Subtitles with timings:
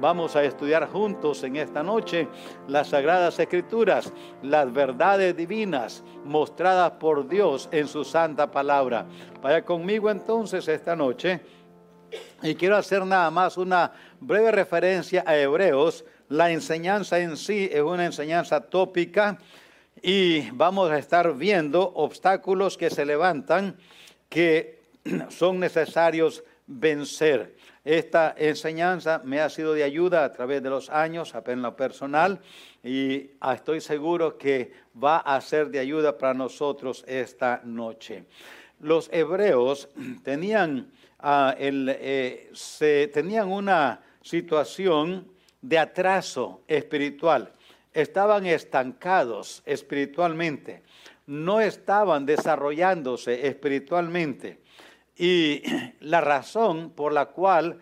[0.00, 2.28] Vamos a estudiar juntos en esta noche
[2.68, 9.06] las sagradas escrituras, las verdades divinas mostradas por Dios en su santa palabra.
[9.42, 11.40] Vaya conmigo entonces esta noche
[12.42, 16.04] y quiero hacer nada más una breve referencia a Hebreos.
[16.28, 19.38] La enseñanza en sí es una enseñanza tópica
[20.00, 23.76] y vamos a estar viendo obstáculos que se levantan
[24.28, 24.78] que
[25.28, 27.56] son necesarios vencer.
[27.88, 32.38] Esta enseñanza me ha sido de ayuda a través de los años, apenas lo personal,
[32.84, 38.26] y estoy seguro que va a ser de ayuda para nosotros esta noche.
[38.80, 39.88] Los hebreos
[40.22, 45.26] tenían, ah, eh, se, tenían una situación
[45.62, 47.54] de atraso espiritual,
[47.94, 50.82] estaban estancados espiritualmente,
[51.26, 54.58] no estaban desarrollándose espiritualmente.
[55.18, 55.62] Y
[56.00, 57.80] la razón por la cual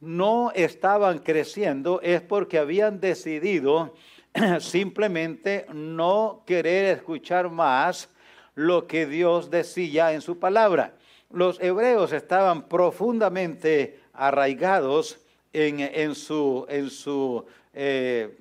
[0.00, 3.94] no estaban creciendo es porque habían decidido
[4.60, 8.08] simplemente no querer escuchar más
[8.54, 10.94] lo que Dios decía en su palabra.
[11.30, 15.20] Los hebreos estaban profundamente arraigados
[15.52, 17.44] en, su, en su
[17.74, 18.38] eh,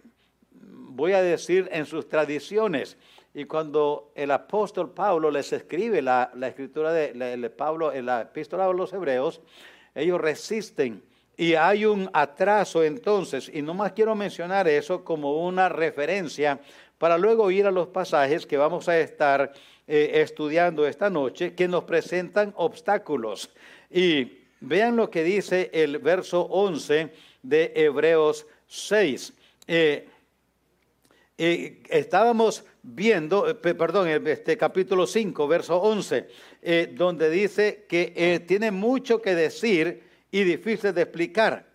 [0.98, 2.98] voy a decir, en sus tradiciones.
[3.38, 8.74] Y cuando el apóstol Pablo les escribe la, escritura de, Pablo en la epístola a
[8.74, 9.42] los hebreos,
[9.94, 11.04] ellos resisten
[11.38, 16.60] y hay un atraso entonces, y no más quiero mencionar eso como una referencia
[16.98, 19.54] para luego ir a los pasajes que vamos a estar
[19.86, 23.52] eh, estudiando esta noche, que nos presentan obstáculos.
[23.92, 29.34] Y vean lo que dice el verso 11 de Hebreos 6.
[29.68, 30.10] Eh,
[31.40, 36.28] eh, estábamos viendo, eh, perdón, este capítulo 5, verso 11,
[36.64, 41.68] eh, donde dice que tiene mucho que decir y difícil de explicar.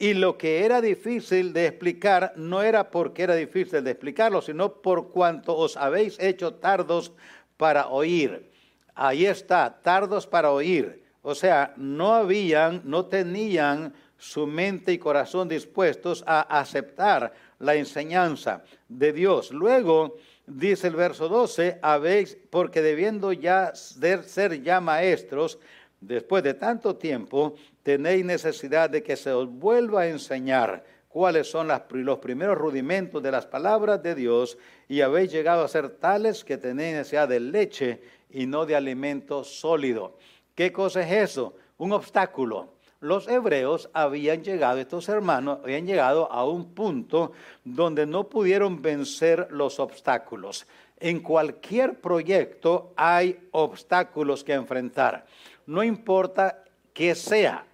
[0.00, 4.74] Y lo que era difícil de explicar no era porque era difícil de explicarlo, sino
[4.74, 7.12] por cuanto os habéis hecho tardos
[7.56, 8.50] para oír.
[8.94, 11.04] Ahí está, tardos para oír.
[11.22, 18.62] O sea, no habían, no tenían su mente y corazón dispuestos a aceptar la enseñanza
[18.88, 19.50] de Dios.
[19.52, 25.58] Luego dice el verso 12, habéis, porque debiendo ya ser ya maestros,
[26.00, 31.68] después de tanto tiempo, tenéis necesidad de que se os vuelva a enseñar cuáles son
[31.90, 34.58] los primeros rudimentos de las palabras de Dios
[34.88, 39.42] y habéis llegado a ser tales que tenéis necesidad de leche y no de alimento
[39.42, 40.18] sólido.
[40.54, 41.56] ¿Qué cosa es eso?
[41.78, 47.32] Un obstáculo los hebreos habían llegado, estos hermanos habían llegado a un punto
[47.64, 50.66] donde no pudieron vencer los obstáculos.
[50.98, 55.26] En cualquier proyecto hay obstáculos que enfrentar.
[55.66, 57.64] No importa que sea.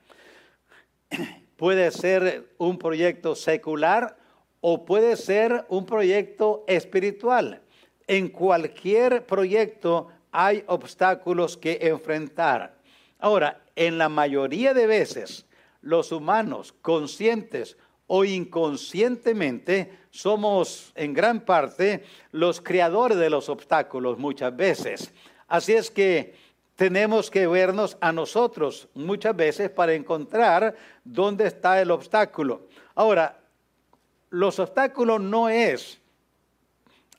[1.57, 4.19] Puede ser un proyecto secular
[4.61, 7.61] o puede ser un proyecto espiritual.
[8.07, 12.75] En cualquier proyecto hay obstáculos que enfrentar.
[13.19, 15.47] Ahora, en la mayoría de veces,
[15.81, 17.77] los humanos, conscientes
[18.07, 25.13] o inconscientemente, somos en gran parte los creadores de los obstáculos muchas veces.
[25.49, 26.35] Así es que
[26.77, 32.69] tenemos que vernos a nosotros muchas veces para encontrar dónde está el obstáculo.
[32.95, 33.41] Ahora,
[34.31, 36.01] los obstáculos no es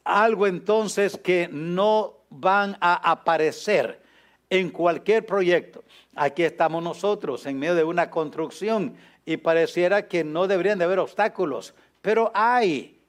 [0.03, 4.04] algo entonces que no van a aparecer
[4.49, 5.83] en cualquier proyecto.
[6.15, 8.95] Aquí estamos nosotros en medio de una construcción
[9.25, 12.99] y pareciera que no deberían de haber obstáculos, pero hay,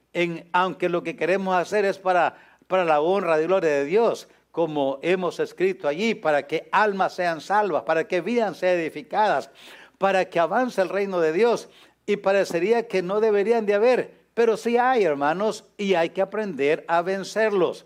[0.51, 2.37] aunque lo que queremos hacer es para,
[2.67, 7.41] para la honra y gloria de Dios, como hemos escrito allí, para que almas sean
[7.41, 9.51] salvas, para que vidas sean edificadas,
[9.99, 11.69] para que avance el reino de Dios.
[12.07, 16.83] Y parecería que no deberían de haber, pero sí hay, hermanos, y hay que aprender
[16.87, 17.85] a vencerlos.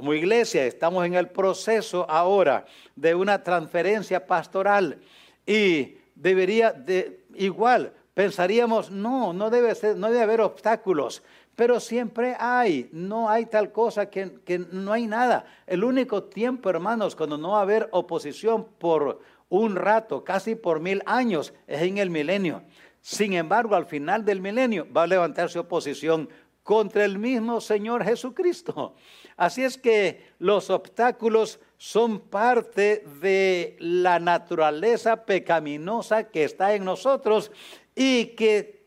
[0.00, 2.64] Como iglesia estamos en el proceso ahora
[2.96, 4.98] de una transferencia pastoral
[5.44, 11.22] y debería de igual pensaríamos no, no debe ser, no debe haber obstáculos,
[11.54, 15.44] pero siempre hay, no hay tal cosa que, que no hay nada.
[15.66, 19.20] El único tiempo, hermanos, cuando no va a haber oposición por
[19.50, 22.62] un rato, casi por mil años, es en el milenio.
[23.02, 26.30] Sin embargo, al final del milenio va a levantarse oposición
[26.62, 28.94] contra el mismo Señor Jesucristo.
[29.40, 37.50] Así es que los obstáculos son parte de la naturaleza pecaminosa que está en nosotros
[37.94, 38.84] y que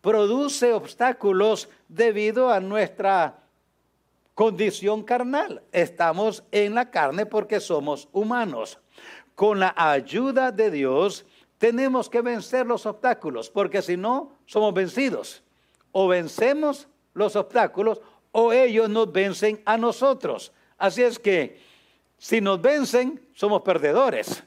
[0.00, 3.40] produce obstáculos debido a nuestra
[4.36, 5.64] condición carnal.
[5.72, 8.78] Estamos en la carne porque somos humanos.
[9.34, 11.26] Con la ayuda de Dios
[11.58, 15.42] tenemos que vencer los obstáculos, porque si no, somos vencidos.
[15.90, 18.00] O vencemos los obstáculos
[18.38, 20.52] o ellos nos vencen a nosotros.
[20.76, 21.58] Así es que
[22.18, 24.44] si nos vencen, somos perdedores.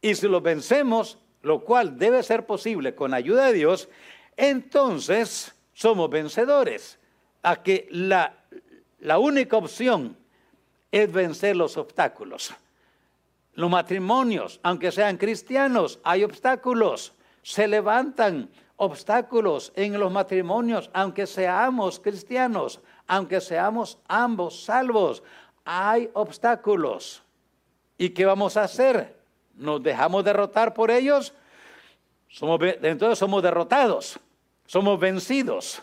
[0.00, 3.90] Y si los vencemos, lo cual debe ser posible con ayuda de Dios,
[4.34, 6.98] entonces somos vencedores.
[7.42, 8.34] A que la,
[8.98, 10.16] la única opción
[10.90, 12.54] es vencer los obstáculos.
[13.52, 17.12] Los matrimonios, aunque sean cristianos, hay obstáculos.
[17.42, 25.22] Se levantan obstáculos en los matrimonios, aunque seamos cristianos, aunque seamos ambos salvos.
[25.64, 27.22] Hay obstáculos.
[27.96, 29.16] ¿Y qué vamos a hacer?
[29.56, 31.34] ¿Nos dejamos derrotar por ellos?
[32.28, 34.20] Somos, entonces somos derrotados,
[34.66, 35.82] somos vencidos.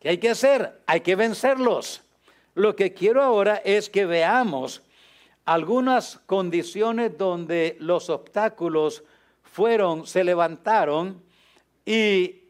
[0.00, 0.80] ¿Qué hay que hacer?
[0.86, 2.02] Hay que vencerlos.
[2.54, 4.82] Lo que quiero ahora es que veamos
[5.44, 9.04] algunas condiciones donde los obstáculos
[9.44, 11.22] fueron, se levantaron
[11.84, 12.42] y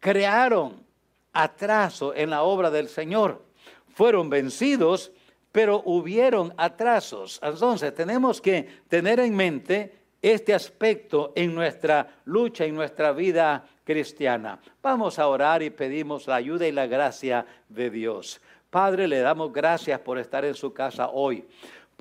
[0.00, 0.84] crearon
[1.32, 3.51] atraso en la obra del Señor.
[3.94, 5.12] Fueron vencidos,
[5.50, 7.40] pero hubieron atrasos.
[7.42, 14.60] Entonces tenemos que tener en mente este aspecto en nuestra lucha, en nuestra vida cristiana.
[14.82, 18.40] Vamos a orar y pedimos la ayuda y la gracia de Dios.
[18.70, 21.44] Padre, le damos gracias por estar en su casa hoy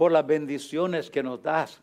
[0.02, 1.80] por las bendiciones que nos das,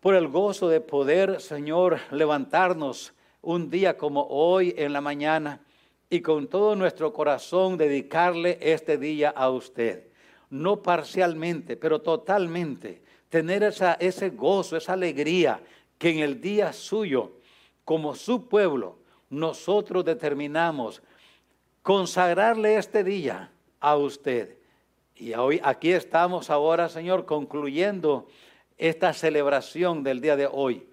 [0.00, 3.12] por el gozo de poder, Señor, levantarnos
[3.42, 5.60] un día como hoy en la mañana
[6.10, 10.08] y con todo nuestro corazón dedicarle este día a usted.
[10.50, 13.02] No parcialmente, pero totalmente.
[13.28, 15.62] Tener esa, ese gozo, esa alegría
[15.96, 17.32] que en el día suyo,
[17.84, 18.98] como su pueblo,
[19.30, 21.00] nosotros determinamos
[21.82, 24.60] consagrarle este día a usted
[25.20, 28.26] y hoy aquí estamos ahora, Señor, concluyendo
[28.78, 30.88] esta celebración del día de hoy.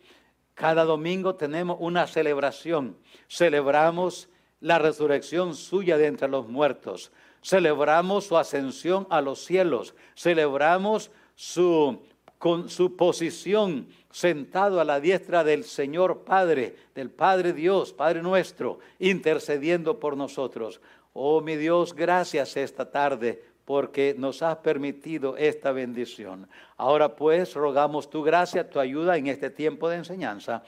[0.54, 2.98] Cada domingo tenemos una celebración.
[3.30, 4.28] Celebramos
[4.60, 7.12] la resurrección suya de entre los muertos.
[7.44, 9.94] Celebramos su ascensión a los cielos.
[10.16, 12.02] Celebramos su,
[12.38, 18.80] con su posición sentado a la diestra del Señor Padre, del Padre Dios, Padre nuestro,
[19.00, 20.82] intercediendo por nosotros.
[21.14, 26.48] Oh mi Dios, gracias esta tarde porque nos has permitido esta bendición.
[26.78, 30.64] Ahora pues rogamos tu gracia, tu ayuda en este tiempo de enseñanza.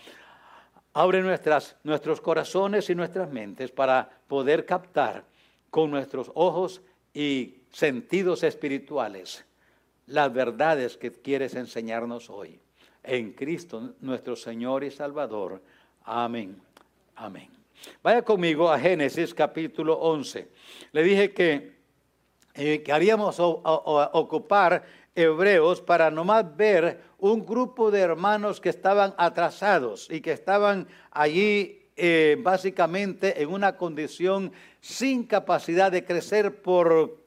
[0.99, 5.23] Abre nuestras, nuestros corazones y nuestras mentes para poder captar
[5.69, 6.81] con nuestros ojos
[7.13, 9.45] y sentidos espirituales
[10.07, 12.59] las verdades que quieres enseñarnos hoy.
[13.01, 15.61] En Cristo nuestro Señor y Salvador.
[16.03, 16.61] Amén.
[17.15, 17.47] Amén.
[18.03, 20.49] Vaya conmigo a Génesis capítulo 11.
[20.91, 21.79] Le dije que
[22.55, 24.83] eh, queríamos ocupar
[25.19, 31.87] hebreos para nomás ver un grupo de hermanos que estaban atrasados y que estaban allí
[31.97, 37.19] eh, básicamente en una condición sin capacidad de crecer por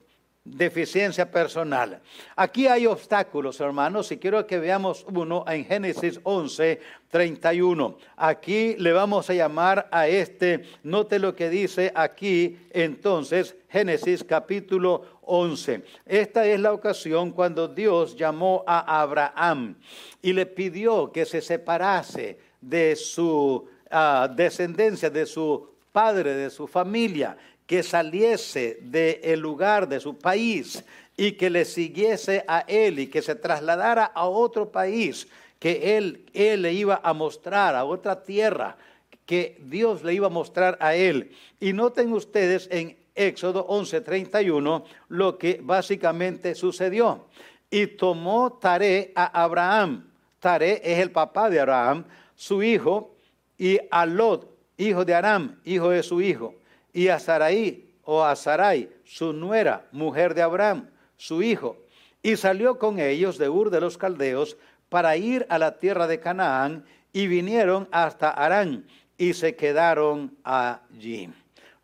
[0.44, 2.00] deficiencia personal.
[2.34, 6.80] Aquí hay obstáculos, hermanos, y quiero que veamos uno en Génesis 11,
[7.10, 7.96] 31.
[8.16, 15.11] Aquí le vamos a llamar a este, note lo que dice aquí entonces, Génesis capítulo
[15.22, 15.82] 11.
[16.06, 19.76] Esta es la ocasión cuando Dios llamó a Abraham
[20.20, 26.66] y le pidió que se separase de su ah, descendencia, de su padre, de su
[26.66, 27.36] familia
[27.66, 30.84] que saliese del lugar de su país
[31.16, 36.26] y que le siguiese a él y que se trasladara a otro país que él,
[36.34, 38.76] él le iba a mostrar, a otra tierra
[39.24, 41.30] que Dios le iba a mostrar a él.
[41.60, 47.26] Y noten ustedes en Éxodo 11:31 lo que básicamente sucedió.
[47.70, 50.10] Y tomó Taré a Abraham.
[50.38, 52.04] Taré es el papá de Abraham,
[52.34, 53.16] su hijo,
[53.56, 56.56] y a Lot, hijo de Aram, hijo de su hijo
[56.92, 61.76] y a Sarai o a Sarai, su nuera, mujer de Abraham, su hijo,
[62.22, 64.56] y salió con ellos de Ur de los Caldeos
[64.88, 71.30] para ir a la tierra de Canaán y vinieron hasta Arán y se quedaron allí.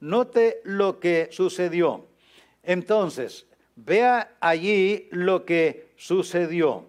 [0.00, 2.06] Note lo que sucedió.
[2.62, 6.86] Entonces, vea allí lo que sucedió.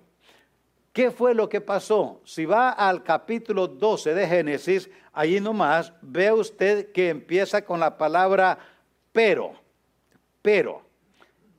[0.94, 2.22] ¿Qué fue lo que pasó?
[2.26, 7.98] Si va al capítulo 12 de Génesis, allí nomás ve usted que empieza con la
[7.98, 8.58] palabra
[9.12, 9.54] pero,
[10.42, 10.82] pero.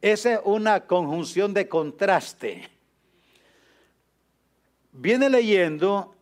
[0.00, 2.70] Esa es una conjunción de contraste.
[4.92, 6.14] Viene leyendo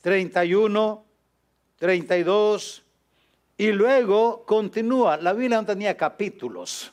[0.00, 1.04] 31,
[1.76, 2.84] 32
[3.62, 5.18] y luego continúa.
[5.18, 6.92] La Biblia no tenía capítulos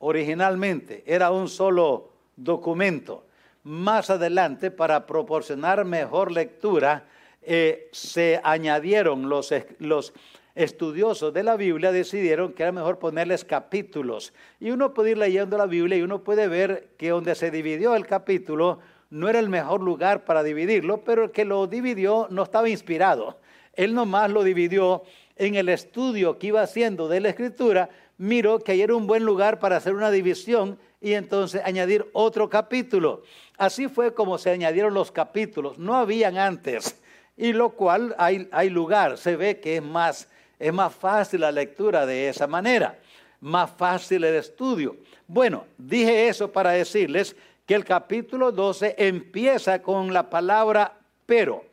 [0.00, 3.26] originalmente, era un solo documento
[3.62, 7.06] más adelante para proporcionar mejor lectura,
[7.42, 10.12] eh, se añadieron los, los
[10.56, 14.32] estudiosos de la Biblia decidieron que era mejor ponerles capítulos.
[14.58, 17.94] Y uno puede ir leyendo la Biblia y uno puede ver que donde se dividió
[17.94, 22.42] el capítulo no era el mejor lugar para dividirlo, pero el que lo dividió no
[22.42, 23.38] estaba inspirado.
[23.74, 25.04] Él nomás lo dividió
[25.40, 29.24] en el estudio que iba haciendo de la escritura, miró que ahí era un buen
[29.24, 33.22] lugar para hacer una división y entonces añadir otro capítulo.
[33.56, 37.00] Así fue como se añadieron los capítulos, no habían antes,
[37.38, 40.28] y lo cual hay, hay lugar, se ve que es más,
[40.58, 42.98] es más fácil la lectura de esa manera,
[43.40, 44.98] más fácil el estudio.
[45.26, 51.64] Bueno, dije eso para decirles que el capítulo 12 empieza con la palabra pero,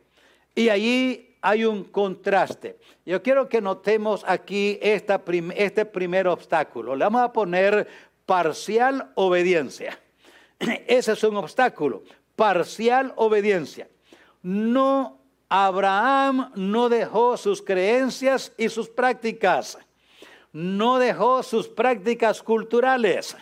[0.54, 2.78] y allí hay un contraste.
[3.06, 5.18] Yo quiero que notemos aquí este
[5.86, 6.94] primer obstáculo.
[6.94, 7.88] Le vamos a poner
[8.26, 9.98] parcial obediencia.
[10.58, 12.02] Ese es un obstáculo.
[12.36, 13.88] Parcial obediencia.
[14.42, 19.78] No, Abraham no dejó sus creencias y sus prácticas.
[20.52, 23.38] No dejó sus prácticas culturales.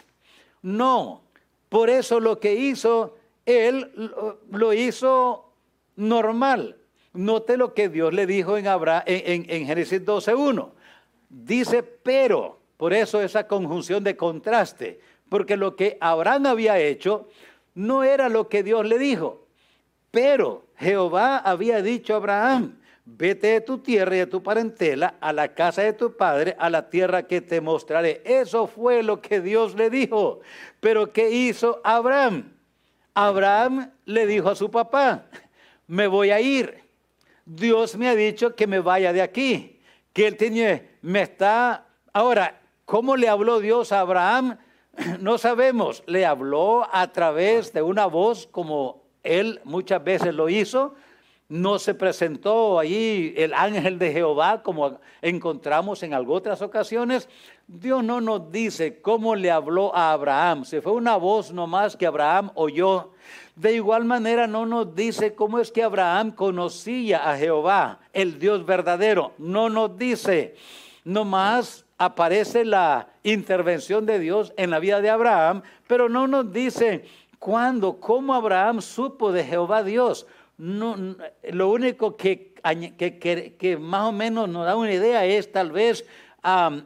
[0.63, 1.25] No.
[1.69, 4.13] Por eso lo que hizo, él
[4.49, 5.53] lo hizo
[5.97, 6.77] normal
[7.17, 10.71] Note lo que Dios le dijo en, Abraham, en, en Génesis 12.1.
[11.29, 17.29] Dice, pero, por eso esa conjunción de contraste, porque lo que Abraham había hecho
[17.75, 19.47] no era lo que Dios le dijo.
[20.11, 25.33] Pero Jehová había dicho a Abraham, vete de tu tierra y de tu parentela a
[25.33, 28.23] la casa de tu padre, a la tierra que te mostraré.
[28.25, 30.41] Eso fue lo que Dios le dijo.
[30.81, 32.53] Pero ¿qué hizo Abraham?
[33.15, 35.27] Abraham le dijo a su papá,
[35.87, 36.86] me voy a ir.
[37.47, 39.81] Dios me ha dicho que me vaya de aquí,
[40.13, 44.59] que él tiene, me está, ahora, ¿cómo le habló Dios a Abraham?
[45.21, 50.95] No sabemos, le habló a través de una voz como él muchas veces lo hizo,
[51.49, 57.29] no se presentó allí el ángel de Jehová como encontramos en algunas otras ocasiones.
[57.69, 60.65] Dios no nos dice cómo le habló a Abraham.
[60.65, 63.13] Se fue una voz nomás que Abraham oyó.
[63.57, 68.65] De igual manera no nos dice cómo es que Abraham conocía a Jehová, el Dios
[68.65, 69.33] verdadero.
[69.39, 70.55] No nos dice.
[71.05, 77.05] Nomás aparece la intervención de Dios en la vida de Abraham, pero no nos dice
[77.39, 80.27] cuándo, cómo Abraham supo de Jehová Dios
[80.59, 82.55] lo único que,
[83.81, 86.05] más o menos nos da una idea es tal vez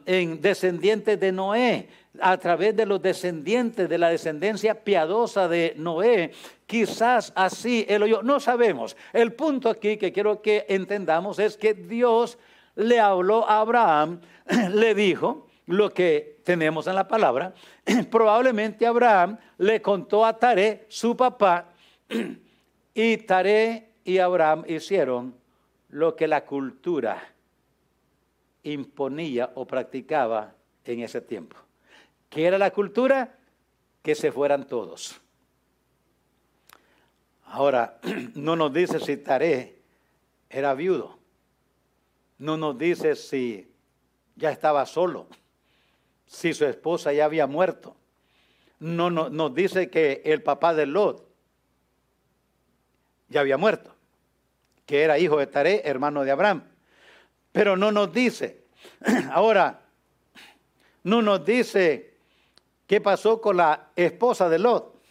[0.05, 1.87] en descendientes de Noé,
[2.19, 6.31] a través de los descendientes de la descendencia piadosa de Noé,
[6.65, 8.97] quizás así él oyó, no sabemos.
[9.13, 12.37] El punto aquí que quiero que entendamos es que Dios
[12.75, 14.19] le habló a Abraham,
[14.73, 17.53] le dijo lo que tenemos en la palabra,
[18.11, 21.69] probablemente Abraham le contó a Taré, su papá,
[22.93, 25.35] y Taré y Abraham hicieron
[25.89, 27.21] lo que la cultura
[28.63, 30.53] imponía o practicaba
[30.85, 31.57] en ese tiempo.
[32.31, 33.37] ¿Qué era la cultura?
[34.01, 35.19] Que se fueran todos.
[37.43, 37.99] Ahora,
[38.35, 39.81] no nos dice si Taré
[40.49, 41.19] era viudo.
[42.37, 43.69] No nos dice si
[44.37, 45.27] ya estaba solo,
[46.25, 47.97] si su esposa ya había muerto.
[48.79, 51.27] No, no nos dice que el papá de Lot
[53.27, 53.93] ya había muerto,
[54.85, 56.63] que era hijo de Taré, hermano de Abraham.
[57.51, 58.63] Pero no nos dice,
[59.31, 59.81] ahora,
[61.03, 62.10] no nos dice
[62.91, 65.01] qué pasó con la esposa de Lot.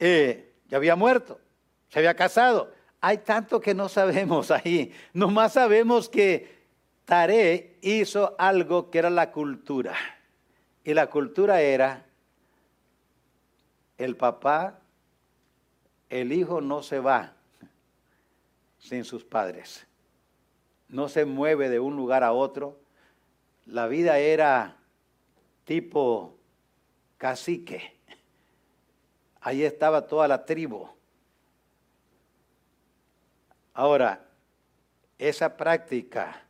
[0.00, 1.38] Eh, ya había muerto,
[1.88, 2.72] se había casado.
[3.00, 4.92] Hay tanto que no sabemos ahí.
[5.12, 6.64] Nomás sabemos que
[7.04, 9.94] Taré hizo algo que era la cultura.
[10.82, 12.06] Y la cultura era
[13.96, 14.80] el papá
[16.10, 17.36] el hijo no se va
[18.80, 19.86] sin sus padres,
[20.88, 22.80] no se mueve de un lugar a otro.
[23.64, 24.81] La vida era
[25.64, 26.36] tipo
[27.18, 27.96] cacique.
[29.40, 30.88] Ahí estaba toda la tribu.
[33.74, 34.24] Ahora,
[35.18, 36.42] esa práctica,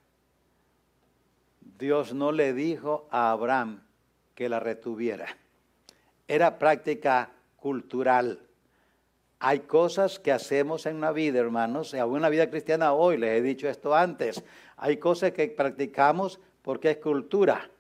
[1.79, 3.83] Dios no le dijo a Abraham
[4.35, 5.27] que la retuviera.
[6.27, 8.41] Era práctica cultural.
[9.39, 13.43] Hay cosas que hacemos en una vida, hermanos, en una vida cristiana hoy, les he
[13.43, 14.43] dicho esto antes.
[14.77, 17.72] Hay cosas que practicamos porque es cultura.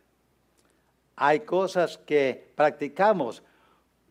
[1.17, 3.43] Hay cosas que practicamos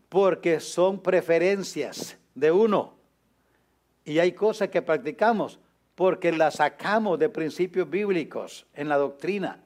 [0.08, 2.94] porque son preferencias de uno.
[4.04, 5.58] Y hay cosas que practicamos
[5.94, 9.60] porque las sacamos de principios bíblicos en la doctrina.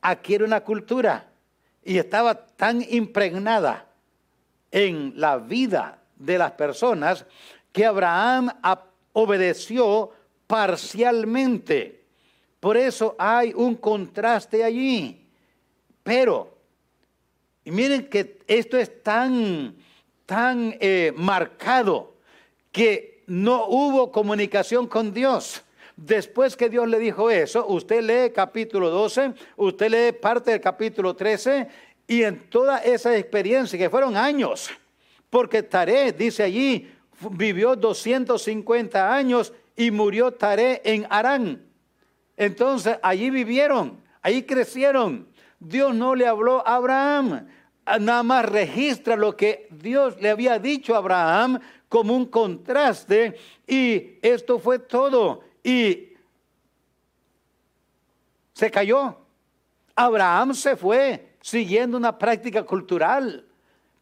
[0.00, 1.30] Adquiere una cultura
[1.84, 3.86] y estaba tan impregnada
[4.70, 7.26] en la vida de las personas
[7.72, 8.50] que Abraham
[9.12, 10.10] obedeció
[10.46, 12.04] parcialmente.
[12.60, 15.23] Por eso hay un contraste allí.
[16.04, 16.56] Pero,
[17.64, 19.74] y miren que esto es tan,
[20.26, 22.14] tan eh, marcado
[22.70, 25.62] que no hubo comunicación con Dios.
[25.96, 31.14] Después que Dios le dijo eso, usted lee capítulo 12, usted lee parte del capítulo
[31.14, 31.68] 13
[32.06, 34.70] y en toda esa experiencia, que fueron años,
[35.30, 36.90] porque Taré, dice allí,
[37.30, 41.64] vivió 250 años y murió Taré en Arán.
[42.36, 45.32] Entonces allí vivieron, allí crecieron.
[45.58, 47.46] Dios no le habló a Abraham,
[48.00, 54.18] nada más registra lo que Dios le había dicho a Abraham como un contraste y
[54.22, 55.42] esto fue todo.
[55.62, 56.14] Y
[58.52, 59.16] se cayó.
[59.94, 63.46] Abraham se fue siguiendo una práctica cultural,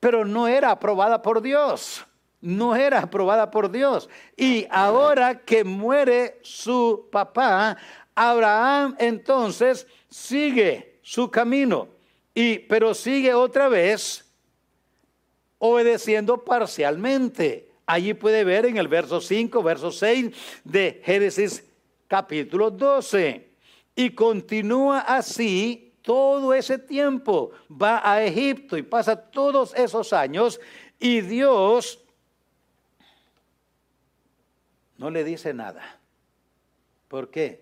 [0.01, 2.07] pero no era aprobada por Dios.
[2.41, 4.09] No era aprobada por Dios.
[4.37, 7.77] Y ahora que muere su papá,
[8.15, 11.89] Abraham entonces sigue su camino.
[12.35, 14.25] Y, pero sigue otra vez
[15.59, 17.69] obedeciendo parcialmente.
[17.85, 21.65] Allí puede ver en el verso 5, verso 6 de Génesis
[22.09, 23.49] capítulo 12.
[23.95, 27.51] Y continúa así todo ese tiempo.
[27.71, 30.61] Va a Egipto y pasa todos esos años
[30.99, 31.99] y Dios
[34.97, 35.99] no le dice nada.
[37.09, 37.62] ¿Por qué?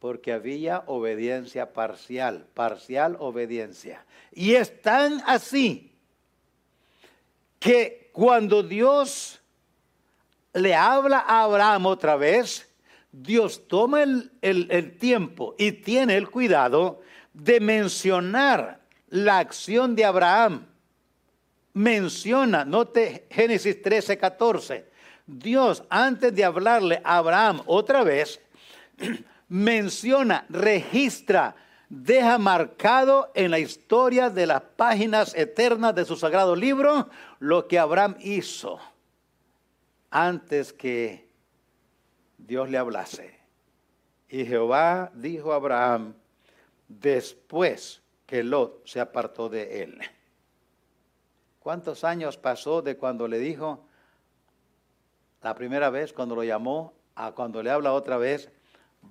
[0.00, 4.04] Porque había obediencia parcial, parcial obediencia.
[4.32, 5.92] Y es tan así
[7.60, 9.40] que cuando Dios
[10.52, 12.68] le habla a Abraham otra vez,
[13.12, 17.02] Dios toma el, tiempo y tiene el cuidado
[17.32, 20.66] de mencionar la acción de Abraham.
[21.72, 24.90] Menciona, note Génesis 13, 14.
[25.26, 28.40] Dios, antes de hablarle a Abraham otra vez,
[29.50, 31.54] menciona, registra
[31.90, 37.10] deja marcado en la historia de las páginas eternas de su sagrado libro
[37.40, 38.78] lo que Abraham hizo
[40.08, 41.28] antes que
[42.38, 43.38] Dios le hablase.
[44.28, 46.14] Y Jehová dijo a Abraham
[46.86, 50.00] después que Lot se apartó de él.
[51.58, 53.84] ¿Cuántos años pasó de cuando le dijo
[55.42, 58.50] la primera vez, cuando lo llamó, a cuando le habla otra vez?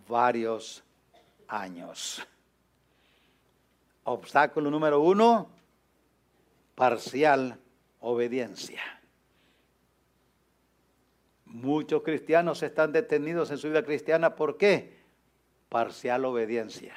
[0.08, 0.84] Varios
[1.48, 2.26] años.
[4.04, 5.50] Obstáculo número uno,
[6.76, 7.60] parcial
[8.00, 8.82] obediencia.
[11.46, 14.36] Muchos cristianos están detenidos en su vida cristiana.
[14.36, 15.00] ¿Por qué?
[15.68, 16.94] Parcial obediencia.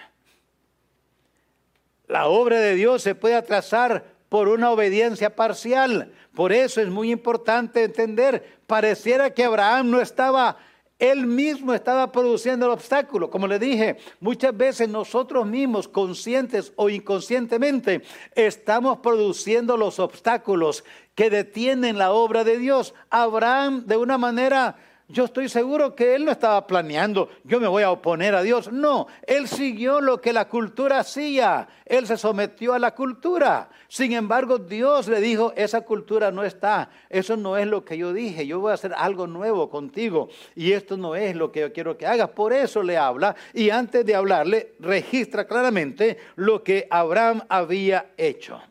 [2.07, 6.13] La obra de Dios se puede atrasar por una obediencia parcial.
[6.35, 10.59] Por eso es muy importante entender, pareciera que Abraham no estaba
[11.03, 13.29] él mismo estaba produciendo el obstáculo.
[13.29, 18.03] Como le dije, muchas veces nosotros mismos, conscientes o inconscientemente,
[18.37, 20.85] estamos produciendo los obstáculos
[21.17, 22.95] que detienen la obra de Dios.
[23.11, 24.77] Abraham, de una manera
[25.09, 28.73] yo estoy seguro que él no estaba planeando, yo me voy a oponer a Dios.
[28.73, 31.69] No, él siguió lo que la cultura hacía.
[31.85, 33.69] Él se sometió a la cultura.
[33.89, 36.89] Sin embargo, Dios le dijo, esa cultura no está.
[37.11, 38.47] Eso no es lo que yo dije.
[38.47, 40.31] Yo voy a hacer algo nuevo contigo.
[40.55, 42.31] Y esto no es lo que yo quiero que hagas.
[42.31, 43.37] Por eso le habla.
[43.53, 48.63] Y antes de hablarle, registra claramente lo que Abraham había hecho.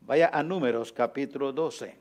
[0.00, 1.96] Vaya a números capítulo 12.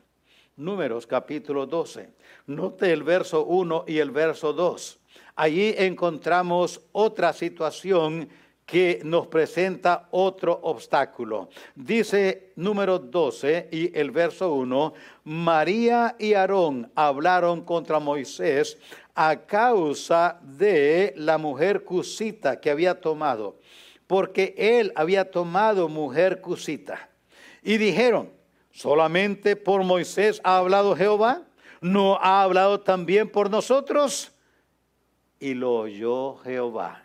[0.57, 2.14] Números capítulo 12.
[2.47, 4.99] Note el verso 1 y el verso 2.
[5.35, 8.29] Allí encontramos otra situación
[8.65, 11.49] que nos presenta otro obstáculo.
[11.75, 18.77] Dice número 12 y el verso 1, María y Aarón hablaron contra Moisés
[19.13, 23.59] a causa de la mujer cusita que había tomado,
[24.07, 27.09] porque él había tomado mujer cusita.
[27.63, 28.35] Y dijeron,
[28.75, 31.43] ¿Solamente por Moisés ha hablado Jehová?
[31.85, 34.31] ¿No ha hablado también por nosotros?
[35.39, 37.03] Y lo oyó Jehová.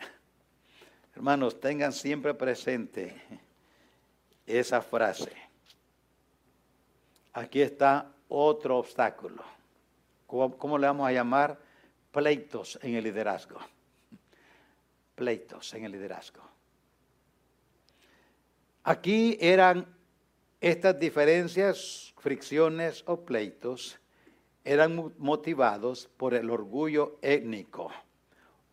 [1.14, 3.14] Hermanos, tengan siempre presente
[4.46, 5.30] esa frase.
[7.34, 9.44] Aquí está otro obstáculo.
[10.26, 11.58] ¿Cómo, le vamos a llamar?
[12.10, 13.60] Pleitos en el liderazgo.
[15.14, 16.40] Pleitos en el liderazgo.
[18.84, 19.86] Aquí eran
[20.58, 24.00] estas diferencias, fricciones o pleitos
[24.64, 27.90] eran motivados por el orgullo étnico.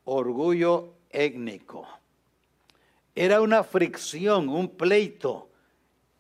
[0.06, 1.88] Orgullo étnico.
[3.15, 5.50] Era una fricción, un pleito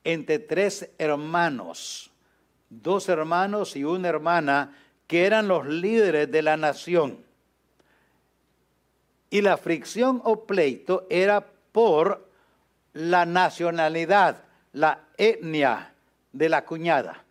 [0.03, 2.11] entre tres hermanos,
[2.69, 4.75] dos hermanos y una hermana
[5.05, 7.23] que eran los líderes de la nación.
[9.29, 12.27] Y la fricción o pleito era por
[12.93, 15.93] la nacionalidad, la etnia
[16.31, 17.26] de la cuñada.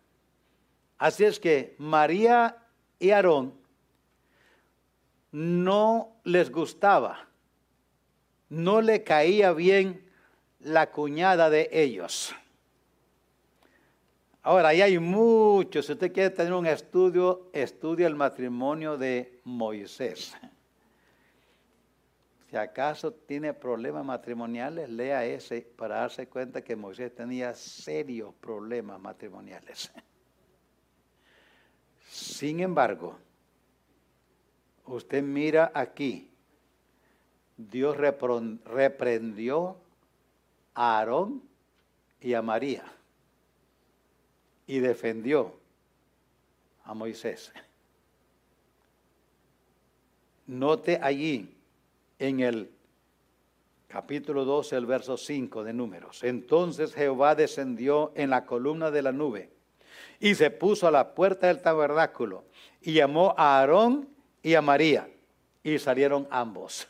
[0.97, 2.57] Así es que María
[2.99, 3.53] y Aarón
[5.31, 7.27] no les gustaba,
[8.49, 10.09] no le caía bien
[10.59, 12.33] la cuñada de ellos.
[14.41, 15.83] Ahora, ahí hay mucho.
[15.83, 20.33] Si usted quiere tener un estudio, estudia el matrimonio de Moisés.
[22.49, 29.01] Si acaso tiene problemas matrimoniales, lea ese para darse cuenta que Moisés tenía serios problemas
[29.01, 29.91] matrimoniales.
[32.17, 33.15] Sin embargo,
[34.87, 36.31] usted mira aquí,
[37.55, 39.77] Dios reprendió
[40.73, 41.43] a Aarón
[42.19, 42.91] y a María
[44.65, 45.53] y defendió
[46.85, 47.53] a Moisés.
[50.47, 51.55] Note allí
[52.17, 52.71] en el
[53.87, 56.23] capítulo 12, el verso 5 de Números.
[56.23, 59.56] Entonces Jehová descendió en la columna de la nube
[60.19, 62.43] y se puso a la puerta del tabernáculo
[62.81, 64.09] y llamó a Aarón
[64.41, 65.09] y a María
[65.63, 66.87] y salieron ambos.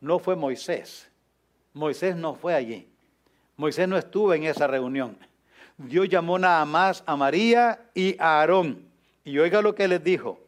[0.00, 1.08] No fue Moisés.
[1.72, 2.88] Moisés no fue allí.
[3.56, 5.16] Moisés no estuvo en esa reunión.
[5.76, 8.84] Dios llamó nada más a María y a Aarón.
[9.24, 10.40] Y oiga lo que les dijo.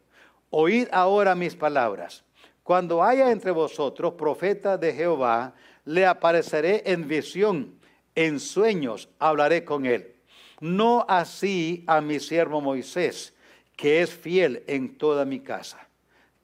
[0.51, 2.25] Oíd ahora mis palabras.
[2.63, 7.79] Cuando haya entre vosotros profeta de Jehová, le apareceré en visión,
[8.15, 10.16] en sueños hablaré con él.
[10.61, 13.35] No así a mi siervo Moisés,
[13.77, 15.87] que es fiel en toda mi casa.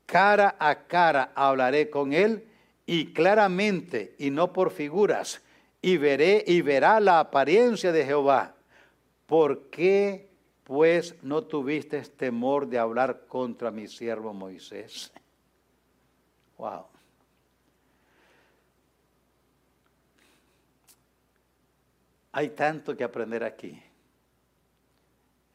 [0.07, 2.44] Cara a cara hablaré con él
[2.85, 5.40] y claramente y no por figuras,
[5.81, 8.55] y veré y verá la apariencia de Jehová.
[9.27, 10.29] ¿Por qué
[10.64, 15.12] pues no tuviste temor de hablar contra mi siervo Moisés?
[16.59, 16.87] Wow.
[22.33, 23.83] Hay tanto que aprender aquí.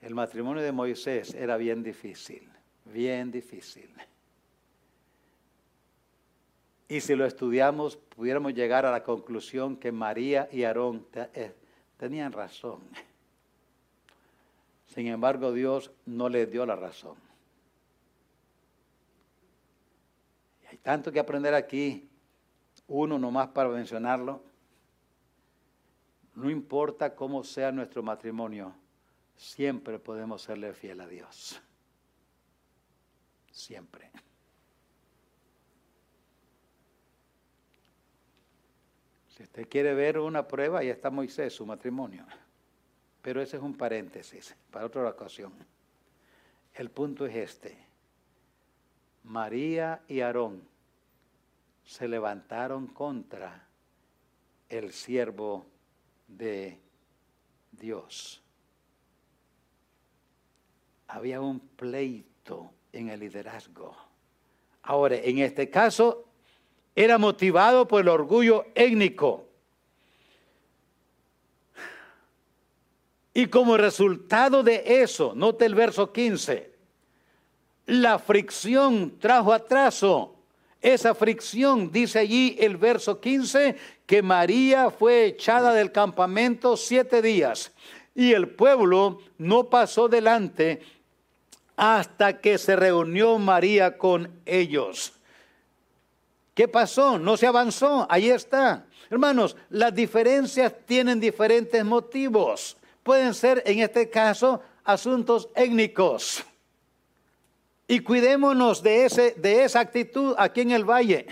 [0.08, 2.50] El matrimonio de Moisés era bien difícil,
[2.86, 3.93] bien difícil.
[6.88, 11.54] Y si lo estudiamos, pudiéramos llegar a la conclusión que María y Aarón eh,
[11.98, 12.80] tenían razón.
[14.96, 17.17] Sin embargo, Dios no les dio la razón.
[20.84, 22.08] Tanto que aprender aquí,
[22.88, 24.41] uno nomás para mencionarlo.
[26.34, 28.74] No importa cómo sea nuestro matrimonio,
[29.38, 31.62] siempre podemos serle fiel a Dios.
[33.52, 34.12] Siempre.
[39.30, 42.26] Si usted quiere ver una prueba, ahí está Moisés, su matrimonio.
[43.21, 45.54] Pero ese es un paréntesis para otra ocasión.
[46.73, 47.78] El punto es este.
[49.23, 50.67] María y Aarón
[51.84, 53.67] se levantaron contra
[54.69, 55.65] el siervo
[56.28, 56.80] de
[57.71, 58.41] Dios.
[61.08, 63.96] Había un pleito en el liderazgo.
[64.84, 66.26] Ahora, en este caso,
[66.96, 69.46] era motivado por el orgullo étnico.
[73.34, 76.74] Y como resultado de eso, note el verso 15,
[77.86, 80.36] la fricción trajo atraso
[80.82, 81.91] esa fricción.
[81.91, 87.72] Dice allí el verso 15 que María fue echada del campamento siete días
[88.15, 90.82] y el pueblo no pasó delante
[91.77, 95.13] hasta que se reunió María con ellos.
[96.53, 97.19] ¿Qué pasó?
[97.19, 98.07] No se avanzó.
[98.09, 98.87] Ahí está.
[99.11, 102.75] Hermanos, las diferencias tienen diferentes motivos.
[103.03, 106.43] Pueden ser, en este caso, asuntos étnicos.
[107.87, 111.27] Y cuidémonos de, ese, de esa actitud aquí en el valle,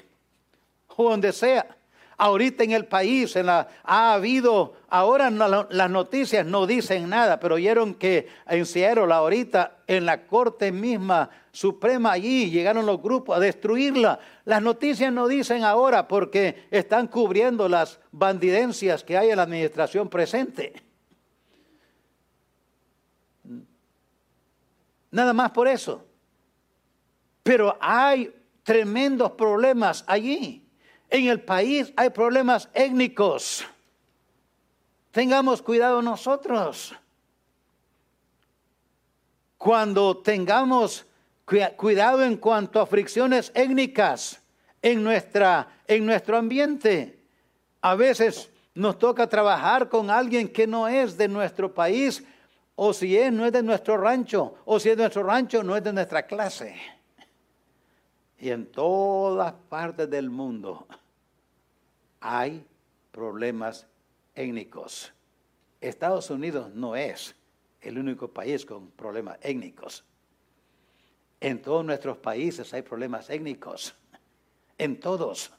[0.96, 1.75] o donde sea.
[2.18, 8.30] Ahorita en el país ha habido, ahora las noticias no dicen nada, pero oyeron que
[8.48, 14.20] en Seattle ahorita en la corte misma suprema allí llegaron los grupos a destruirla.
[14.46, 20.10] Las noticias no dicen ahora porque están cubriendo las bandidencias que hay en la administración
[20.10, 20.74] presente.
[25.12, 26.06] Nada más por eso.
[27.44, 30.65] Pero hay tremendos problemas allí.
[31.16, 33.66] En el país hay problemas étnicos.
[35.12, 36.94] Tengamos cuidado nosotros.
[39.58, 41.06] Cuando tengamos
[41.78, 44.42] cuidado en cuanto a fricciones étnicas
[44.82, 47.18] en, nuestra, en nuestro ambiente.
[47.80, 52.26] A veces nos toca trabajar con alguien que no es de nuestro país,
[52.76, 55.78] o si es, no es de nuestro rancho, o si es de nuestro rancho, no
[55.78, 56.76] es de nuestra clase.
[58.38, 60.86] Y en todas partes del mundo
[62.28, 62.66] hay
[63.12, 63.86] problemas
[64.34, 65.14] étnicos.
[65.80, 67.36] Estados Unidos no es
[67.82, 70.04] el único país con problemas étnicos.
[71.40, 73.94] En todos nuestros países hay problemas étnicos.
[74.80, 75.54] En todos.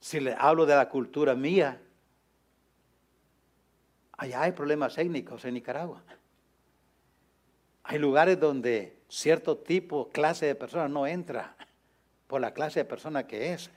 [0.00, 1.80] Si le hablo de la cultura mía,
[4.18, 6.02] allá hay problemas étnicos en Nicaragua.
[7.84, 11.56] Hay lugares donde cierto tipo, clase de personas no entra
[12.26, 13.70] por la clase de persona que es.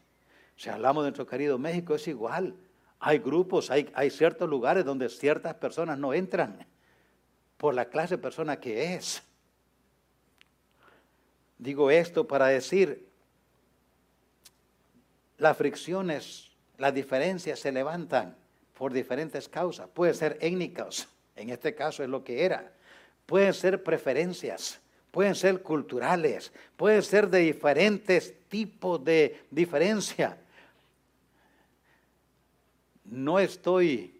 [0.62, 2.54] Si hablamos de nuestro querido México, es igual.
[3.00, 6.68] Hay grupos, hay, ciertos lugares donde ciertas personas no entran
[7.58, 9.24] por la clase de persona que es.
[11.58, 13.10] Digo esto para decir,
[15.40, 18.38] las fricciones, las diferencias se levantan
[18.78, 19.90] por diferentes causas.
[19.92, 22.72] Pueden ser étnicas, en este caso es lo que era.
[23.26, 30.38] Pueden ser preferencias, pueden ser culturales, pueden ser de diferentes tipos de diferencia
[33.12, 34.20] no estoy.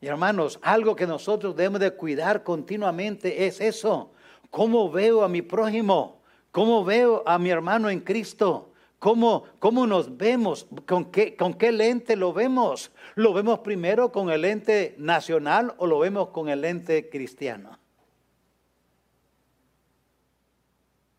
[0.00, 4.10] hermanos, algo que nosotros debemos de cuidar continuamente es eso.
[4.50, 6.22] ¿Cómo veo a mi prójimo?
[6.50, 8.72] ¿Cómo veo a mi hermano en Cristo?
[8.98, 10.66] ¿Cómo, cómo nos vemos?
[10.86, 12.90] ¿Con qué, ¿Con qué lente lo vemos?
[13.14, 17.78] ¿Lo vemos primero con el lente nacional o lo vemos con el lente cristiano?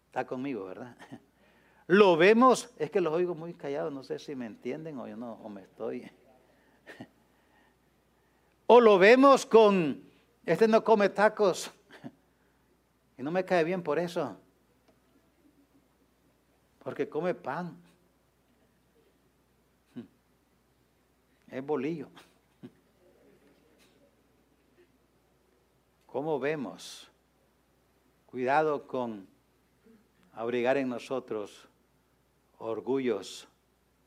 [0.07, 0.95] Está conmigo, ¿verdad?
[1.87, 5.17] Lo vemos, es que los oigo muy callados, no sé si me entienden o yo
[5.17, 6.09] no, o me estoy...
[8.75, 10.03] O lo vemos con,
[10.43, 11.69] este no come tacos
[13.15, 14.35] y no me cae bien por eso,
[16.79, 17.77] porque come pan.
[21.51, 22.09] Es bolillo.
[26.07, 27.11] ¿Cómo vemos?
[28.25, 29.27] Cuidado con
[30.33, 31.67] abrigar en nosotros
[32.57, 33.47] orgullos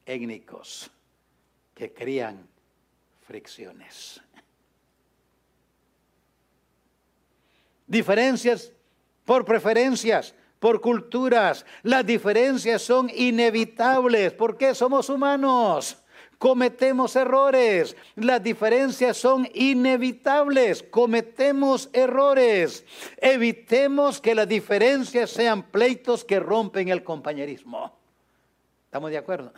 [0.07, 0.91] étnicos
[1.73, 2.49] que crían
[3.29, 4.26] fricciones.
[7.87, 8.73] Diferencias
[9.25, 11.65] por preferencias, por culturas.
[11.83, 16.03] Las diferencias son inevitables porque somos humanos.
[16.39, 17.97] Cometemos errores.
[18.15, 20.83] Las diferencias son inevitables.
[20.83, 22.85] Cometemos errores.
[23.17, 27.97] Evitemos que las diferencias sean pleitos que rompen el compañerismo.
[28.85, 29.53] ¿Estamos de acuerdo?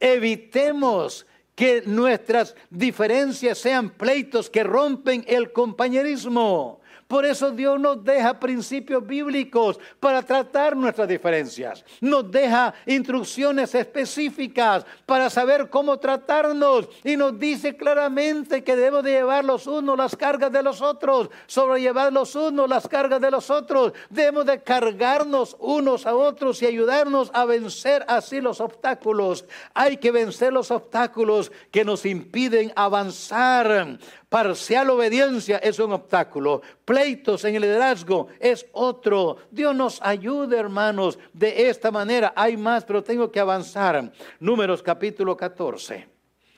[0.00, 6.80] Evitemos que nuestras diferencias sean pleitos que rompen el compañerismo.
[7.06, 11.84] Por eso Dios nos deja principios bíblicos para tratar nuestras diferencias.
[12.00, 16.88] Nos deja instrucciones específicas para saber cómo tratarnos.
[17.04, 21.28] Y nos dice claramente que debemos de llevar los unos las cargas de los otros,
[21.46, 23.92] sobrellevar los unos las cargas de los otros.
[24.08, 29.44] Debemos de cargarnos unos a otros y ayudarnos a vencer así los obstáculos.
[29.74, 33.98] Hay que vencer los obstáculos que nos impiden avanzar.
[34.34, 36.60] Parcial obediencia es un obstáculo.
[36.84, 39.36] Pleitos en el liderazgo es otro.
[39.48, 42.32] Dios nos ayude, hermanos, de esta manera.
[42.34, 44.10] Hay más, pero tengo que avanzar.
[44.40, 46.08] Números capítulo 14.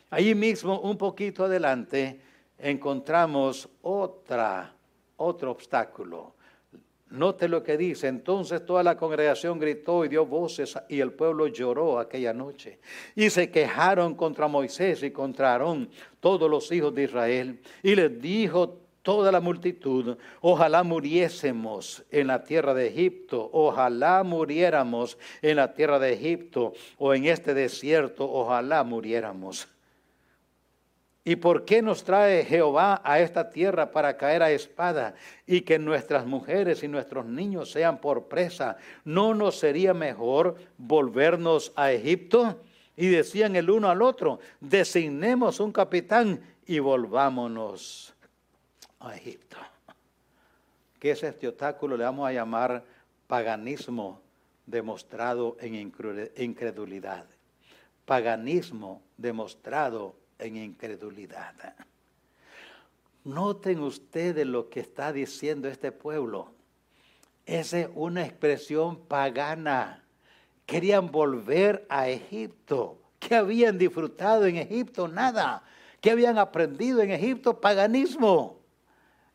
[0.09, 2.19] Allí mismo, un poquito adelante,
[2.57, 4.71] encontramos otro
[5.51, 6.36] obstáculo.
[7.11, 8.09] Note lo que dice.
[8.09, 12.79] Entonces toda la congregación gritó y dio voces y el pueblo lloró aquella noche.
[13.15, 15.89] Y se quejaron contra Moisés y contra Aarón
[16.21, 17.61] todos los hijos de Israel.
[17.83, 25.17] Y les dijo toda la multitud, ojalá muriésemos en la tierra de Egipto, ojalá muriéramos
[25.43, 29.69] en la tierra de Egipto o en este desierto, ojalá muriéramos.
[31.29, 35.77] ¿Y por qué nos trae Jehová a esta tierra para caer a espada y que
[35.77, 38.77] nuestras mujeres y nuestros niños sean por presa?
[39.05, 42.61] ¿No nos sería mejor volvernos a Egipto?
[42.97, 48.15] Y decían el uno al otro, designemos un capitán y volvámonos
[49.01, 49.57] a Egipto.
[51.01, 51.97] ¿Qué es este obstáculo?
[51.97, 52.85] Le vamos a llamar
[53.27, 54.21] paganismo
[54.65, 55.75] demostrado en
[56.37, 57.25] incredulidad.
[58.05, 61.55] Paganismo demostrado en incredulidad.
[63.25, 66.53] Noten ustedes lo que está diciendo este pueblo.
[67.45, 70.05] Esa es una expresión pagana.
[70.65, 73.01] Querían volver a Egipto.
[73.19, 75.09] ¿Qué habían disfrutado en Egipto?
[75.09, 75.63] Nada.
[76.01, 77.61] ¿Qué habían aprendido en Egipto?
[77.61, 78.61] Paganismo.